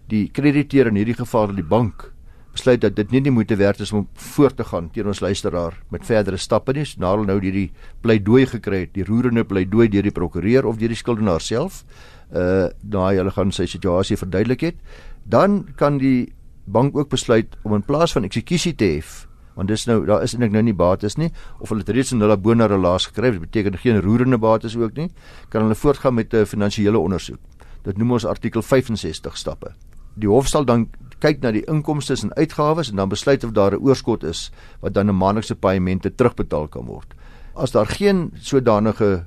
die 0.07 0.29
krediteur 0.31 0.87
in 0.87 0.95
hierdie 0.95 1.17
geval 1.19 1.51
die 1.51 1.65
bank 1.67 2.07
besluit 2.55 2.81
dat 2.81 2.95
dit 2.97 3.11
nie 3.11 3.21
die 3.25 3.33
moeite 3.33 3.57
werd 3.59 3.81
is 3.83 3.91
om 3.93 4.07
voort 4.33 4.55
te 4.57 4.65
gaan 4.65 4.87
teen 4.95 5.09
ons 5.11 5.19
luisteraar 5.21 5.75
met 5.93 6.05
verdere 6.07 6.39
stappe 6.41 6.73
nie. 6.73 6.85
Nou 6.97 7.11
hulle 7.13 7.27
nou 7.27 7.37
hierdie 7.43 7.69
pleidooi 8.01 8.45
gekry 8.55 8.85
het, 8.85 8.95
die 8.95 9.05
roerende 9.05 9.43
pleidooi 9.45 9.89
deur 9.93 10.07
die 10.07 10.15
prokureur 10.15 10.65
of 10.65 10.79
deur 10.79 10.95
die 10.95 10.97
skuldenaar 10.97 11.43
self, 11.43 11.83
uh 12.31 12.71
daai 12.81 13.19
hulle 13.19 13.35
gaan 13.35 13.53
sy 13.55 13.67
situasie 13.69 14.17
verduidelik 14.17 14.65
het, 14.71 14.81
dan 15.27 15.65
kan 15.77 15.99
die 16.01 16.31
bank 16.67 16.97
ook 16.97 17.09
besluit 17.09 17.57
om 17.63 17.73
in 17.73 17.83
plaas 17.83 18.13
van 18.15 18.27
eksekusie 18.27 18.75
te 18.75 18.85
hef 18.85 19.27
want 19.57 19.71
dis 19.71 19.87
nou 19.89 20.03
daar 20.05 20.21
is 20.23 20.35
eintlik 20.35 20.53
nou 20.53 20.61
nie 20.67 20.75
bates 20.77 21.17
nie 21.17 21.31
of 21.59 21.71
hulle 21.71 21.81
het 21.81 21.89
reeds 21.89 22.13
'n 22.13 22.21
hulle 22.21 22.37
bona 22.37 22.67
relaas 22.67 23.07
gekry 23.09 23.31
dit 23.31 23.41
beteken 23.41 23.77
geen 23.77 24.01
roerende 24.01 24.37
bates 24.37 24.75
ook 24.75 24.93
nie 24.97 25.09
kan 25.49 25.61
hulle 25.61 25.75
voortgaan 25.75 26.13
met 26.13 26.33
'n 26.33 26.45
finansiële 26.45 26.97
ondersoek. 26.97 27.39
Dit 27.83 27.97
noem 27.97 28.11
ons 28.11 28.25
artikel 28.25 28.61
65 28.61 29.37
stappe. 29.37 29.73
Die 30.13 30.29
hof 30.29 30.47
sal 30.47 30.65
dan 30.65 30.89
kyk 31.19 31.41
na 31.41 31.51
die 31.51 31.65
inkomste 31.65 32.15
en 32.21 32.33
uitgawes 32.35 32.89
en 32.89 32.95
dan 32.95 33.09
besluit 33.09 33.43
of 33.43 33.51
daar 33.51 33.73
'n 33.73 33.81
oorskot 33.81 34.23
is 34.23 34.51
wat 34.81 34.93
dan 34.93 35.09
'n 35.09 35.17
maandelikse 35.17 35.55
paemente 35.55 36.15
terugbetaal 36.15 36.67
kan 36.67 36.85
word. 36.85 37.13
As 37.55 37.71
daar 37.71 37.85
geen 37.85 38.31
sodanige 38.35 39.25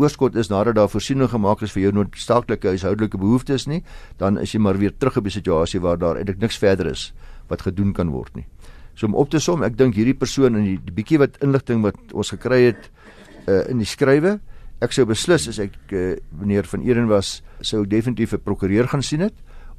oorskot 0.00 0.36
is 0.40 0.48
nadat 0.50 0.78
daar 0.78 0.88
voorsiening 0.90 1.30
gemaak 1.30 1.62
is 1.66 1.74
vir 1.76 1.86
jou 1.86 1.92
noodsaaklike 1.98 2.72
huishoudelike 2.72 3.20
behoeftes 3.20 3.66
nie, 3.70 3.82
dan 4.18 4.38
is 4.40 4.54
jy 4.54 4.60
maar 4.60 4.78
weer 4.80 4.94
terug 4.96 5.20
op 5.20 5.28
die 5.28 5.34
situasie 5.34 5.80
waar 5.84 5.98
daar 6.00 6.20
eintlik 6.20 6.40
niks 6.40 6.58
verder 6.60 6.90
is 6.90 7.10
wat 7.50 7.66
gedoen 7.66 7.92
kan 7.92 8.12
word 8.14 8.34
nie. 8.38 8.46
So 8.94 9.06
om 9.06 9.14
op 9.18 9.30
te 9.32 9.40
som, 9.42 9.62
ek 9.66 9.76
dink 9.78 9.96
hierdie 9.98 10.16
persoon 10.16 10.58
in 10.60 10.66
die, 10.66 10.78
die 10.86 10.94
bietjie 10.94 11.20
wat 11.22 11.38
inligting 11.44 11.84
wat 11.84 11.98
ons 12.12 12.32
gekry 12.34 12.62
het 12.68 12.90
uh, 13.46 13.64
in 13.70 13.82
die 13.82 13.88
skrywe, 13.88 14.38
ek 14.80 14.96
sou 14.96 15.04
beslis 15.08 15.48
as 15.50 15.60
ek 15.62 15.76
uh, 15.92 16.16
meneer 16.40 16.68
van 16.70 16.84
Eden 16.86 17.08
was, 17.10 17.40
sou 17.60 17.84
definitief 17.84 18.34
'n 18.34 18.44
prokureur 18.44 18.88
gaan 18.88 19.02
sien 19.02 19.20
het 19.20 19.36